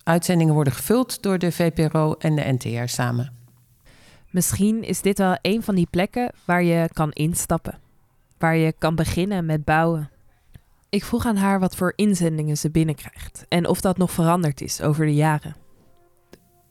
Uitzendingen 0.03 0.53
worden 0.53 0.73
gevuld 0.73 1.21
door 1.21 1.39
de 1.39 1.51
VPRO 1.51 2.13
en 2.13 2.35
de 2.35 2.51
NTR 2.51 2.85
samen. 2.85 3.38
Misschien 4.29 4.83
is 4.83 5.01
dit 5.01 5.17
wel 5.17 5.37
een 5.41 5.63
van 5.63 5.75
die 5.75 5.87
plekken 5.89 6.31
waar 6.45 6.63
je 6.63 6.89
kan 6.93 7.11
instappen. 7.11 7.79
Waar 8.37 8.55
je 8.55 8.73
kan 8.77 8.95
beginnen 8.95 9.45
met 9.45 9.63
bouwen. 9.63 10.09
Ik 10.89 11.03
vroeg 11.03 11.25
aan 11.25 11.35
haar 11.35 11.59
wat 11.59 11.75
voor 11.75 11.93
inzendingen 11.95 12.57
ze 12.57 12.69
binnenkrijgt 12.69 13.45
en 13.47 13.67
of 13.67 13.81
dat 13.81 13.97
nog 13.97 14.11
veranderd 14.11 14.61
is 14.61 14.81
over 14.81 15.05
de 15.05 15.13
jaren. 15.13 15.55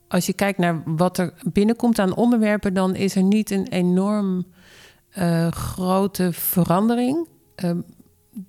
Als 0.08 0.26
je 0.26 0.32
kijkt 0.32 0.58
naar 0.58 0.82
wat 0.84 1.18
er 1.18 1.32
binnenkomt 1.52 1.98
aan 1.98 2.16
onderwerpen, 2.16 2.74
dan 2.74 2.94
is 2.94 3.16
er 3.16 3.22
niet 3.22 3.50
een 3.50 3.66
enorm 3.68 4.46
uh, 5.18 5.48
grote 5.48 6.32
verandering. 6.32 7.28
Uh, 7.64 7.70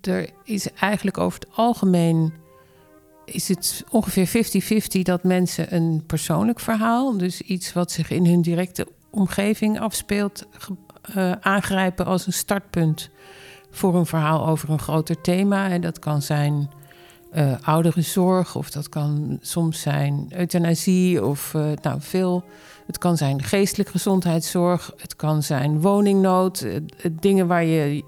er 0.01 0.29
is 0.43 0.73
eigenlijk 0.73 1.17
over 1.17 1.39
het 1.39 1.49
algemeen 1.55 2.33
is 3.25 3.47
het 3.47 3.83
ongeveer 3.89 4.27
50-50 4.97 5.01
dat 5.01 5.23
mensen 5.23 5.75
een 5.75 6.03
persoonlijk 6.05 6.59
verhaal, 6.59 7.17
dus 7.17 7.41
iets 7.41 7.73
wat 7.73 7.91
zich 7.91 8.09
in 8.09 8.25
hun 8.25 8.41
directe 8.41 8.87
omgeving 9.09 9.79
afspeelt, 9.79 10.47
uh, 11.15 11.31
aangrijpen 11.31 12.05
als 12.05 12.27
een 12.27 12.33
startpunt 12.33 13.09
voor 13.71 13.95
een 13.95 14.05
verhaal 14.05 14.47
over 14.47 14.69
een 14.69 14.79
groter 14.79 15.21
thema. 15.21 15.69
En 15.69 15.81
dat 15.81 15.99
kan 15.99 16.21
zijn 16.21 16.69
uh, 17.33 17.53
ouderenzorg, 17.61 18.55
of 18.55 18.69
dat 18.69 18.89
kan 18.89 19.37
soms 19.41 19.81
zijn 19.81 20.27
euthanasie, 20.29 21.25
of 21.25 21.53
uh, 21.53 21.71
nou, 21.81 22.01
veel. 22.01 22.43
Het 22.87 22.97
kan 22.97 23.17
zijn 23.17 23.43
geestelijke 23.43 23.91
gezondheidszorg, 23.91 24.91
het 24.97 25.15
kan 25.15 25.43
zijn 25.43 25.81
woningnood, 25.81 26.67
dingen 27.11 27.47
waar 27.47 27.63
je 27.63 28.03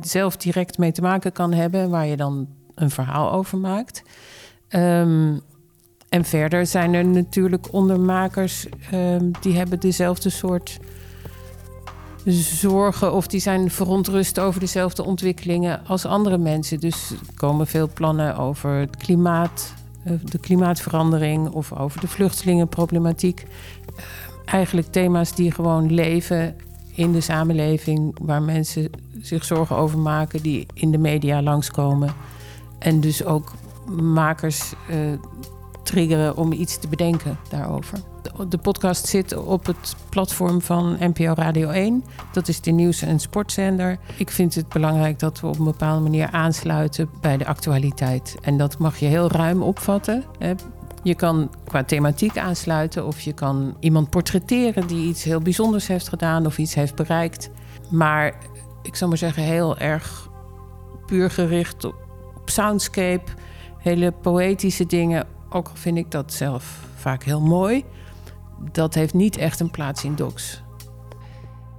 zelf 0.00 0.36
direct 0.36 0.78
mee 0.78 0.92
te 0.92 1.02
maken 1.02 1.32
kan 1.32 1.52
hebben, 1.52 1.90
waar 1.90 2.06
je 2.06 2.16
dan 2.16 2.48
een 2.74 2.90
verhaal 2.90 3.32
over 3.32 3.58
maakt. 3.58 4.02
Um, 4.68 5.40
en 6.08 6.24
verder 6.24 6.66
zijn 6.66 6.94
er 6.94 7.04
natuurlijk 7.04 7.66
ondermakers 7.70 8.66
um, 8.94 9.30
die 9.40 9.56
hebben 9.56 9.80
dezelfde 9.80 10.30
soort 10.30 10.78
zorgen 12.32 13.12
of 13.12 13.26
die 13.26 13.40
zijn 13.40 13.70
verontrust 13.70 14.38
over 14.38 14.60
dezelfde 14.60 15.04
ontwikkelingen 15.04 15.86
als 15.86 16.04
andere 16.04 16.38
mensen. 16.38 16.80
Dus 16.80 17.10
er 17.10 17.34
komen 17.34 17.66
veel 17.66 17.90
plannen 17.94 18.36
over 18.36 18.70
het 18.70 18.96
klimaat, 18.96 19.74
eh, 20.04 20.12
de 20.24 20.38
klimaatverandering 20.38 21.50
of 21.50 21.72
over 21.72 22.00
de 22.00 22.08
vluchtelingenproblematiek. 22.08 23.40
Eh, 23.96 24.04
eigenlijk 24.44 24.92
thema's 24.92 25.34
die 25.34 25.50
gewoon 25.50 25.92
leven 25.92 26.56
in 26.94 27.12
de 27.12 27.20
samenleving, 27.20 28.16
waar 28.22 28.42
mensen 28.42 28.90
zich 29.20 29.44
zorgen 29.44 29.76
over 29.76 29.98
maken, 29.98 30.42
die 30.42 30.66
in 30.74 30.90
de 30.90 30.98
media 30.98 31.42
langskomen. 31.42 32.14
En 32.78 33.00
dus 33.00 33.24
ook 33.24 33.52
makers 34.00 34.72
uh, 34.90 34.96
triggeren 35.86 36.36
om 36.36 36.52
iets 36.52 36.78
te 36.78 36.88
bedenken 36.88 37.38
daarover. 37.48 37.98
De 38.48 38.58
podcast 38.58 39.06
zit 39.06 39.36
op 39.36 39.66
het 39.66 39.96
platform 40.08 40.60
van 40.62 40.96
NPO 41.00 41.32
Radio 41.34 41.68
1. 41.68 42.04
Dat 42.32 42.48
is 42.48 42.60
de 42.60 42.70
nieuws- 42.70 43.02
en 43.02 43.20
sportzender. 43.20 43.98
Ik 44.16 44.30
vind 44.30 44.54
het 44.54 44.68
belangrijk 44.68 45.18
dat 45.18 45.40
we 45.40 45.46
op 45.46 45.58
een 45.58 45.64
bepaalde 45.64 46.02
manier 46.02 46.30
aansluiten 46.30 47.10
bij 47.20 47.36
de 47.36 47.46
actualiteit. 47.46 48.36
En 48.42 48.56
dat 48.56 48.78
mag 48.78 48.98
je 48.98 49.06
heel 49.06 49.30
ruim 49.30 49.62
opvatten. 49.62 50.24
Je 51.02 51.14
kan 51.14 51.50
qua 51.64 51.84
thematiek 51.84 52.38
aansluiten 52.38 53.06
of 53.06 53.20
je 53.20 53.32
kan 53.32 53.76
iemand 53.80 54.10
portretteren 54.10 54.86
die 54.86 55.08
iets 55.08 55.24
heel 55.24 55.40
bijzonders 55.40 55.86
heeft 55.86 56.08
gedaan 56.08 56.46
of 56.46 56.58
iets 56.58 56.74
heeft 56.74 56.94
bereikt. 56.94 57.50
Maar 57.90 58.34
ik 58.82 58.96
zou 58.96 59.10
maar 59.10 59.18
zeggen, 59.18 59.42
heel 59.42 59.78
erg 59.78 60.28
puur 61.06 61.30
gericht 61.30 61.84
op 61.84 61.94
soundscape, 62.44 63.32
hele 63.78 64.12
poëtische 64.12 64.86
dingen. 64.86 65.26
Ook 65.56 65.68
al 65.68 65.76
vind 65.76 65.98
ik 65.98 66.10
dat 66.10 66.32
zelf 66.32 66.80
vaak 66.94 67.22
heel 67.22 67.40
mooi 67.40 67.84
dat 68.72 68.94
heeft 68.94 69.14
niet 69.14 69.36
echt 69.36 69.60
een 69.60 69.70
plaats 69.70 70.04
in 70.04 70.14
docs. 70.14 70.62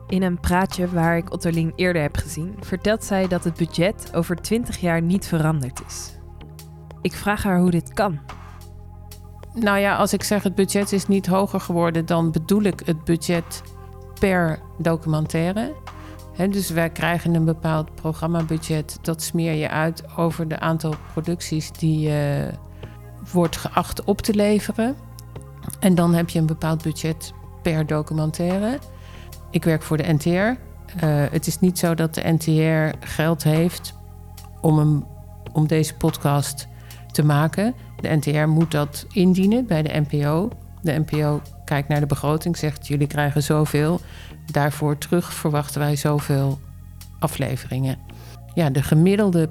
In 0.08 0.24
een 0.24 0.40
praatje 0.40 0.88
waar 0.88 1.18
ik 1.18 1.32
Otterling 1.34 1.74
eerder 1.76 2.02
heb 2.02 2.18
gezien, 2.18 2.56
vertelt 2.60 3.04
zij 3.04 3.28
dat 3.28 3.44
het 3.44 3.58
budget 3.58 4.10
over 4.14 4.36
20 4.36 4.78
jaar 4.78 5.02
niet 5.02 5.28
veranderd 5.28 5.82
is. 5.88 6.12
Ik 7.02 7.14
vraag 7.14 7.44
haar 7.44 7.60
hoe 7.60 7.72
dit 7.72 7.94
kan. 7.94 8.20
Nou 9.54 9.80
ja, 9.80 9.96
als 9.96 10.14
ik 10.14 10.24
zeg 10.24 10.44
het 10.44 10.56
budget 10.56 10.92
is 10.92 11.08
niet 11.08 11.28
hoger 11.28 11.60
geworden, 11.60 12.06
dan 12.06 12.32
bedoel 12.32 12.62
ik 12.62 12.82
het 12.86 13.04
budget 13.04 13.64
per 14.20 14.60
documentaire. 14.78 15.74
He, 16.34 16.48
dus 16.48 16.70
wij 16.70 16.90
krijgen 16.90 17.34
een 17.34 17.46
bepaald 17.46 17.96
programmabudget. 17.96 19.00
Dat 19.02 19.22
smeer 19.22 19.54
je 19.54 19.70
uit 19.70 20.18
over 20.18 20.48
de 20.48 20.60
aantal 20.60 20.94
producties 21.14 21.72
die 21.72 22.00
je 22.00 22.52
wordt 23.32 23.58
geacht 23.58 24.04
op 24.04 24.22
te 24.22 24.34
leveren. 24.34 24.96
En 25.80 25.96
dan 25.96 26.14
heb 26.14 26.30
je 26.30 26.40
een 26.40 26.46
bepaald 26.46 26.84
budget 26.84 27.34
per 27.62 27.86
documentaire. 27.86 28.80
Ik 29.52 29.64
werk 29.64 29.84
voor 29.84 29.98
de 29.98 30.14
NTR. 30.14 30.30
Uh, 30.30 30.56
het 31.32 31.48
is 31.48 31.60
niet 31.60 31.80
zo 31.80 31.94
dat 31.94 32.14
de 32.14 32.22
NTR 32.24 33.06
geld 33.08 33.44
heeft 33.44 33.94
om, 34.62 34.80
een, 34.80 35.06
om 35.54 35.68
deze 35.68 35.96
podcast 35.96 36.68
te 37.12 37.24
maken. 37.24 37.76
De 38.02 38.16
NTR 38.16 38.48
moet 38.48 38.72
dat 38.72 39.06
indienen 39.12 39.66
bij 39.66 39.82
de 39.82 40.04
NPO. 40.10 40.50
De 40.82 41.04
NPO 41.06 41.42
kijkt 41.66 41.88
naar 41.88 42.00
de 42.00 42.06
begroting, 42.06 42.58
zegt 42.58 42.88
jullie 42.88 43.08
krijgen 43.08 43.44
zoveel. 43.44 44.00
Daarvoor 44.52 44.98
terug 44.98 45.34
verwachten 45.34 45.80
wij 45.80 45.96
zoveel 45.96 46.60
afleveringen. 47.20 47.98
Ja, 48.54 48.70
de 48.70 48.84
gemiddelde 48.84 49.50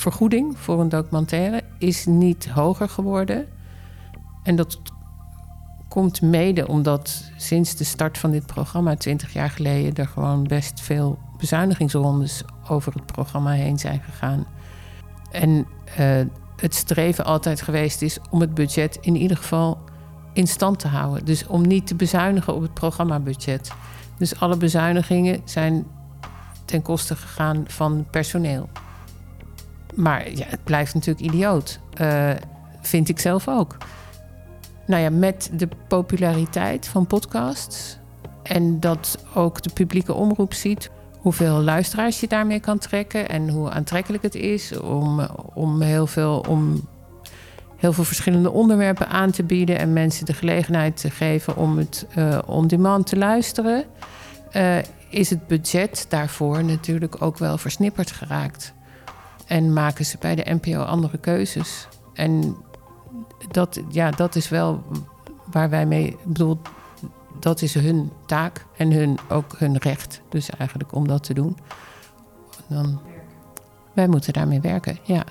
vergoeding 0.00 0.58
voor 0.58 0.80
een 0.80 0.88
documentaire 0.88 1.62
is 1.78 2.06
niet 2.06 2.48
hoger 2.48 2.88
geworden. 2.88 3.46
En 4.42 4.56
dat 4.56 4.80
komt 5.88 6.22
mede 6.22 6.68
omdat 6.68 7.30
sinds 7.36 7.76
de 7.76 7.84
start 7.84 8.18
van 8.18 8.30
dit 8.30 8.46
programma 8.46 8.96
20 8.96 9.32
jaar 9.32 9.50
geleden 9.50 9.94
er 9.94 10.06
gewoon 10.06 10.46
best 10.46 10.80
veel 10.80 11.18
bezuinigingsrondes 11.38 12.42
over 12.68 12.92
het 12.92 13.06
programma 13.06 13.50
heen 13.50 13.78
zijn 13.78 14.00
gegaan. 14.00 14.46
En 15.30 15.66
uh, 16.00 16.20
het 16.56 16.74
streven 16.74 17.24
altijd 17.24 17.62
geweest 17.62 18.02
is 18.02 18.18
om 18.30 18.40
het 18.40 18.54
budget 18.54 18.98
in 19.00 19.16
ieder 19.16 19.36
geval 19.36 19.78
in 20.32 20.46
stand 20.46 20.78
te 20.78 20.88
houden. 20.88 21.24
Dus 21.24 21.46
om 21.46 21.66
niet 21.66 21.86
te 21.86 21.94
bezuinigen 21.94 22.54
op 22.54 22.62
het 22.62 22.74
programmabudget. 22.74 23.72
Dus 24.16 24.40
alle 24.40 24.56
bezuinigingen 24.56 25.40
zijn 25.44 25.86
ten 26.64 26.82
koste 26.82 27.16
gegaan 27.16 27.64
van 27.66 28.06
personeel. 28.10 28.68
Maar 30.00 30.30
ja, 30.30 30.44
het 30.46 30.64
blijft 30.64 30.94
natuurlijk 30.94 31.26
idioot. 31.26 31.80
Uh, 32.00 32.30
vind 32.80 33.08
ik 33.08 33.18
zelf 33.18 33.48
ook. 33.48 33.76
Nou 34.86 35.02
ja, 35.02 35.10
met 35.10 35.50
de 35.52 35.68
populariteit 35.88 36.86
van 36.86 37.06
podcasts 37.06 37.98
en 38.42 38.80
dat 38.80 39.24
ook 39.34 39.62
de 39.62 39.70
publieke 39.70 40.14
omroep 40.14 40.54
ziet 40.54 40.90
hoeveel 41.18 41.62
luisteraars 41.62 42.20
je 42.20 42.28
daarmee 42.28 42.60
kan 42.60 42.78
trekken 42.78 43.28
en 43.28 43.48
hoe 43.48 43.70
aantrekkelijk 43.70 44.22
het 44.22 44.34
is 44.34 44.78
om, 44.78 45.20
om, 45.54 45.80
heel, 45.80 46.06
veel, 46.06 46.44
om 46.48 46.88
heel 47.76 47.92
veel 47.92 48.04
verschillende 48.04 48.50
onderwerpen 48.50 49.08
aan 49.08 49.30
te 49.30 49.42
bieden 49.42 49.78
en 49.78 49.92
mensen 49.92 50.26
de 50.26 50.34
gelegenheid 50.34 50.96
te 50.96 51.10
geven 51.10 51.56
om 51.56 51.78
het 51.78 52.06
uh, 52.16 52.38
on 52.46 52.66
demand 52.66 53.06
te 53.06 53.16
luisteren, 53.16 53.84
uh, 54.52 54.76
is 55.08 55.30
het 55.30 55.46
budget 55.46 56.06
daarvoor 56.08 56.64
natuurlijk 56.64 57.22
ook 57.22 57.38
wel 57.38 57.58
versnipperd 57.58 58.10
geraakt. 58.10 58.74
En 59.50 59.72
maken 59.72 60.04
ze 60.04 60.16
bij 60.20 60.34
de 60.34 60.58
NPO 60.60 60.82
andere 60.82 61.18
keuzes. 61.18 61.88
En 62.14 62.56
dat, 63.50 63.80
ja, 63.88 64.10
dat 64.10 64.34
is 64.36 64.48
wel 64.48 64.82
waar 65.50 65.70
wij 65.70 65.86
mee. 65.86 66.06
Ik 66.06 66.24
bedoel, 66.24 66.58
dat 67.40 67.62
is 67.62 67.74
hun 67.74 68.10
taak 68.26 68.66
en 68.76 68.92
hun, 68.92 69.18
ook 69.28 69.58
hun 69.58 69.76
recht. 69.76 70.20
Dus 70.28 70.50
eigenlijk 70.50 70.94
om 70.94 71.08
dat 71.08 71.22
te 71.22 71.34
doen. 71.34 71.56
Dan, 72.66 73.00
wij 73.92 74.08
moeten 74.08 74.32
daarmee 74.32 74.60
werken, 74.60 74.98
ja. 75.02 75.24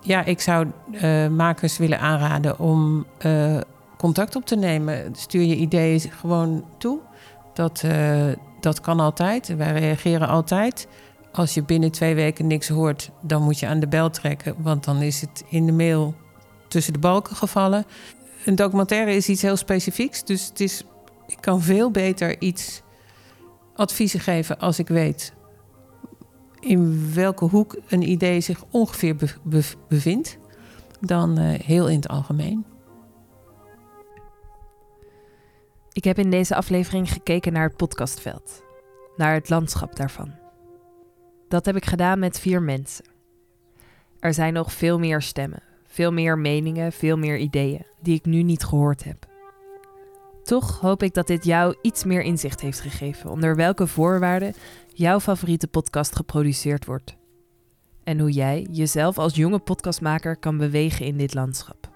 Ja, 0.00 0.24
ik 0.24 0.40
zou 0.40 0.66
uh, 0.90 1.28
makers 1.28 1.78
willen 1.78 2.00
aanraden 2.00 2.58
om 2.58 3.06
uh, 3.26 3.60
contact 3.96 4.36
op 4.36 4.46
te 4.46 4.56
nemen. 4.56 5.14
Stuur 5.16 5.42
je 5.42 5.56
ideeën 5.56 6.00
gewoon 6.00 6.64
toe. 6.78 6.98
Dat, 7.54 7.82
uh, 7.84 8.32
dat 8.60 8.80
kan 8.80 9.00
altijd. 9.00 9.56
Wij 9.56 9.72
reageren 9.72 10.28
altijd. 10.28 10.88
Als 11.32 11.54
je 11.54 11.62
binnen 11.62 11.90
twee 11.90 12.14
weken 12.14 12.46
niks 12.46 12.68
hoort, 12.68 13.10
dan 13.20 13.42
moet 13.42 13.58
je 13.58 13.66
aan 13.66 13.80
de 13.80 13.88
bel 13.88 14.10
trekken. 14.10 14.54
Want 14.58 14.84
dan 14.84 15.02
is 15.02 15.20
het 15.20 15.44
in 15.48 15.66
de 15.66 15.72
mail 15.72 16.14
tussen 16.68 16.92
de 16.92 16.98
balken 16.98 17.36
gevallen. 17.36 17.84
Een 18.44 18.54
documentaire 18.54 19.14
is 19.14 19.28
iets 19.28 19.42
heel 19.42 19.56
specifieks. 19.56 20.24
Dus 20.24 20.46
het 20.46 20.60
is, 20.60 20.84
ik 21.26 21.38
kan 21.40 21.62
veel 21.62 21.90
beter 21.90 22.40
iets 22.40 22.82
adviezen 23.74 24.20
geven 24.20 24.58
als 24.58 24.78
ik 24.78 24.88
weet 24.88 25.32
in 26.62 27.14
welke 27.14 27.44
hoek 27.44 27.76
een 27.88 28.08
idee 28.08 28.40
zich 28.40 28.64
ongeveer 28.70 29.38
bevindt, 29.88 30.38
dan 31.00 31.38
uh, 31.40 31.60
heel 31.60 31.88
in 31.88 31.96
het 31.96 32.08
algemeen. 32.08 32.64
Ik 35.92 36.04
heb 36.04 36.18
in 36.18 36.30
deze 36.30 36.54
aflevering 36.54 37.12
gekeken 37.12 37.52
naar 37.52 37.66
het 37.68 37.76
podcastveld, 37.76 38.62
naar 39.16 39.34
het 39.34 39.48
landschap 39.48 39.96
daarvan. 39.96 40.41
Dat 41.52 41.66
heb 41.66 41.76
ik 41.76 41.84
gedaan 41.84 42.18
met 42.18 42.40
vier 42.40 42.62
mensen. 42.62 43.04
Er 44.20 44.34
zijn 44.34 44.52
nog 44.52 44.72
veel 44.72 44.98
meer 44.98 45.22
stemmen, 45.22 45.62
veel 45.86 46.12
meer 46.12 46.38
meningen, 46.38 46.92
veel 46.92 47.16
meer 47.16 47.38
ideeën 47.38 47.86
die 48.00 48.14
ik 48.14 48.24
nu 48.24 48.42
niet 48.42 48.64
gehoord 48.64 49.04
heb. 49.04 49.26
Toch 50.42 50.80
hoop 50.80 51.02
ik 51.02 51.14
dat 51.14 51.26
dit 51.26 51.44
jou 51.44 51.76
iets 51.82 52.04
meer 52.04 52.22
inzicht 52.22 52.60
heeft 52.60 52.80
gegeven 52.80 53.30
onder 53.30 53.56
welke 53.56 53.86
voorwaarden 53.86 54.54
jouw 54.94 55.20
favoriete 55.20 55.68
podcast 55.68 56.16
geproduceerd 56.16 56.84
wordt. 56.84 57.16
En 58.04 58.18
hoe 58.18 58.30
jij 58.30 58.66
jezelf 58.70 59.18
als 59.18 59.34
jonge 59.34 59.58
podcastmaker 59.58 60.36
kan 60.36 60.58
bewegen 60.58 61.06
in 61.06 61.16
dit 61.16 61.34
landschap. 61.34 61.90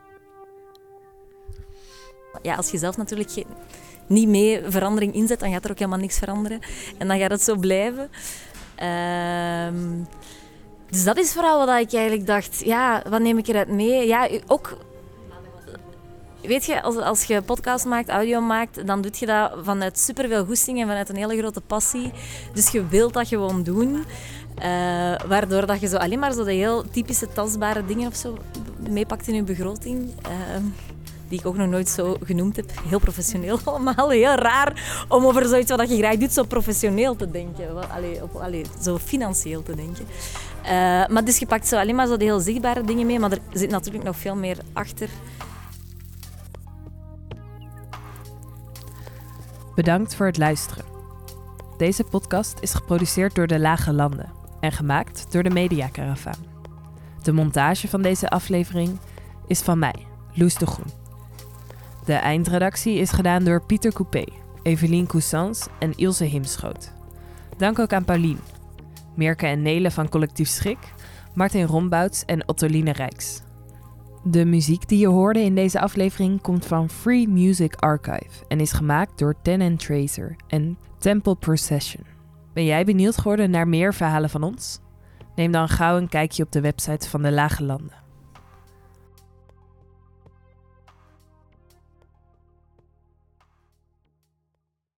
Ja, 2.43 2.55
als 2.55 2.71
je 2.71 2.79
zelf 2.79 2.97
natuurlijk 2.97 3.45
niet 4.07 4.29
mee 4.29 4.63
verandering 4.67 5.15
inzet, 5.15 5.41
dan 5.41 5.51
gaat 5.51 5.65
er 5.65 5.71
ook 5.71 5.79
helemaal 5.79 5.99
niks 5.99 6.19
veranderen. 6.19 6.61
En 6.99 7.09
dan 7.09 7.19
gaat 7.19 7.31
het 7.31 7.43
zo 7.43 7.57
blijven. 7.57 8.11
Uh, 8.83 9.81
dus 10.91 11.05
dat 11.05 11.17
is 11.17 11.33
vooral 11.33 11.67
wat 11.67 11.81
ik 11.81 11.93
eigenlijk 11.93 12.27
dacht. 12.27 12.65
Ja, 12.65 13.03
wat 13.09 13.21
neem 13.21 13.39
ik 13.39 13.47
eruit 13.47 13.69
mee? 13.69 14.07
Ja, 14.07 14.29
ook 14.47 14.77
weet 16.47 16.65
je, 16.65 16.83
als, 16.83 16.97
als 16.97 17.25
je 17.25 17.43
podcast 17.43 17.85
maakt, 17.85 18.09
audio 18.09 18.41
maakt, 18.41 18.87
dan 18.87 19.03
doe 19.03 19.11
je 19.15 19.27
dat 19.27 19.53
vanuit 19.63 19.99
superveel 19.99 20.45
goesting 20.45 20.81
en 20.81 20.87
vanuit 20.87 21.09
een 21.09 21.17
hele 21.17 21.39
grote 21.39 21.61
passie. 21.61 22.13
Dus 22.53 22.71
je 22.71 22.87
wilt 22.87 23.15
dat 23.15 23.29
gewoon 23.29 23.63
doen. 23.63 24.05
Uh, 24.59 25.15
waardoor 25.27 25.67
dat 25.67 25.81
je 25.81 25.89
zo 25.89 25.97
alleen 25.97 26.19
maar 26.19 26.33
zo 26.33 26.45
de 26.45 26.53
heel 26.53 26.91
typische 26.91 27.29
tastbare 27.33 27.85
dingen 27.85 28.09
of 28.09 28.17
zo 28.17 28.37
meepakt 28.91 29.29
in 29.29 29.35
je 29.35 29.43
begroting. 29.43 30.13
Uh, 30.27 30.65
die 31.29 31.39
ik 31.39 31.47
ook 31.47 31.57
nog 31.57 31.69
nooit 31.69 31.89
zo 31.89 32.17
genoemd 32.25 32.57
heb. 32.57 32.71
Heel 32.89 32.99
professioneel 32.99 33.59
allemaal. 33.65 34.11
Heel 34.11 34.35
raar 34.35 35.05
om 35.09 35.25
over 35.25 35.49
zoiets 35.49 35.71
wat 35.71 35.91
je 35.91 35.97
graag 35.97 36.17
doet 36.17 36.33
zo 36.33 36.43
professioneel 36.43 37.17
te 37.17 37.31
denken. 37.31 37.91
Allee, 38.41 38.65
zo 38.83 38.99
financieel 38.99 39.63
te 39.63 39.75
denken. 39.75 40.07
Uh, 40.63 40.71
maar 41.07 41.25
dus 41.25 41.39
je 41.39 41.47
pakt 41.47 41.69
zo 41.69 41.77
alleen 41.79 41.95
maar 41.95 42.07
zo 42.07 42.17
de 42.17 42.25
heel 42.25 42.41
zichtbare 42.41 42.85
dingen 42.85 43.07
mee. 43.07 43.19
Maar 43.19 43.31
er 43.31 43.41
zit 43.53 43.71
natuurlijk 43.71 44.05
nog 44.05 44.17
veel 44.17 44.37
meer 44.37 44.59
achter. 44.73 45.09
Bedankt 49.75 50.15
voor 50.15 50.27
het 50.27 50.39
luisteren. 50.39 50.85
Deze 51.77 52.05
podcast 52.05 52.59
is 52.61 52.75
geproduceerd 52.75 53.35
door 53.35 53.47
de 53.47 53.59
Lage 53.59 53.93
Landen 53.93 54.33
en 54.61 54.73
gemaakt 54.73 55.27
door 55.31 55.43
de 55.43 55.51
Media 55.51 55.89
Caravan. 55.93 56.35
De 57.23 57.33
montage 57.33 57.89
van 57.89 58.03
deze 58.03 58.29
aflevering 58.29 58.99
is 59.47 59.61
van 59.61 59.79
mij, 59.79 60.07
Loes 60.35 60.55
de 60.55 60.67
Groen. 60.67 61.06
De 62.07 62.13
eindredactie 62.13 62.99
is 62.99 63.11
gedaan 63.11 63.45
door 63.45 63.63
Pieter 63.65 63.93
Coupé, 63.93 64.25
Evelien 64.63 65.07
Coussans 65.07 65.67
en 65.79 65.93
Ilse 65.97 66.25
Himschoot. 66.25 66.93
Dank 67.57 67.79
ook 67.79 67.93
aan 67.93 68.05
Paulien, 68.05 68.39
Mirke 69.15 69.47
en 69.47 69.63
Nele 69.63 69.91
van 69.91 70.09
Collectief 70.09 70.49
Schik, 70.49 70.79
Martin 71.35 71.65
Rombouts 71.65 72.25
en 72.25 72.49
Ottoline 72.49 72.93
Rijks. 72.93 73.43
De 74.25 74.45
muziek 74.45 74.89
die 74.89 74.99
je 74.99 75.07
hoorde 75.07 75.41
in 75.41 75.55
deze 75.55 75.81
aflevering 75.81 76.41
komt 76.41 76.67
van 76.67 76.91
Free 76.91 77.29
Music 77.29 77.75
Archive 77.75 78.45
en 78.49 78.61
is 78.61 78.73
gemaakt 78.73 79.19
door 79.19 79.35
Ten 79.43 79.77
Tracer 79.77 80.37
en 80.49 80.79
Temple 80.99 81.37
Procession. 81.37 82.05
Ben 82.53 82.65
jij 82.65 82.85
benieuwd 82.85 83.17
geworden 83.17 83.51
naar 83.51 83.69
meer 83.69 83.95
verhalen 83.95 84.31
van 84.31 84.43
ons? 84.43 84.81
Neem 85.35 85.53
dan 85.53 85.69
gauw 85.69 85.97
een 85.97 86.09
kijkje 86.09 86.43
op 86.43 86.53
de 86.53 86.61
website 86.61 87.09
van 87.09 87.23
de 87.23 87.33
Lage 87.33 87.65
Landen. 87.65 88.06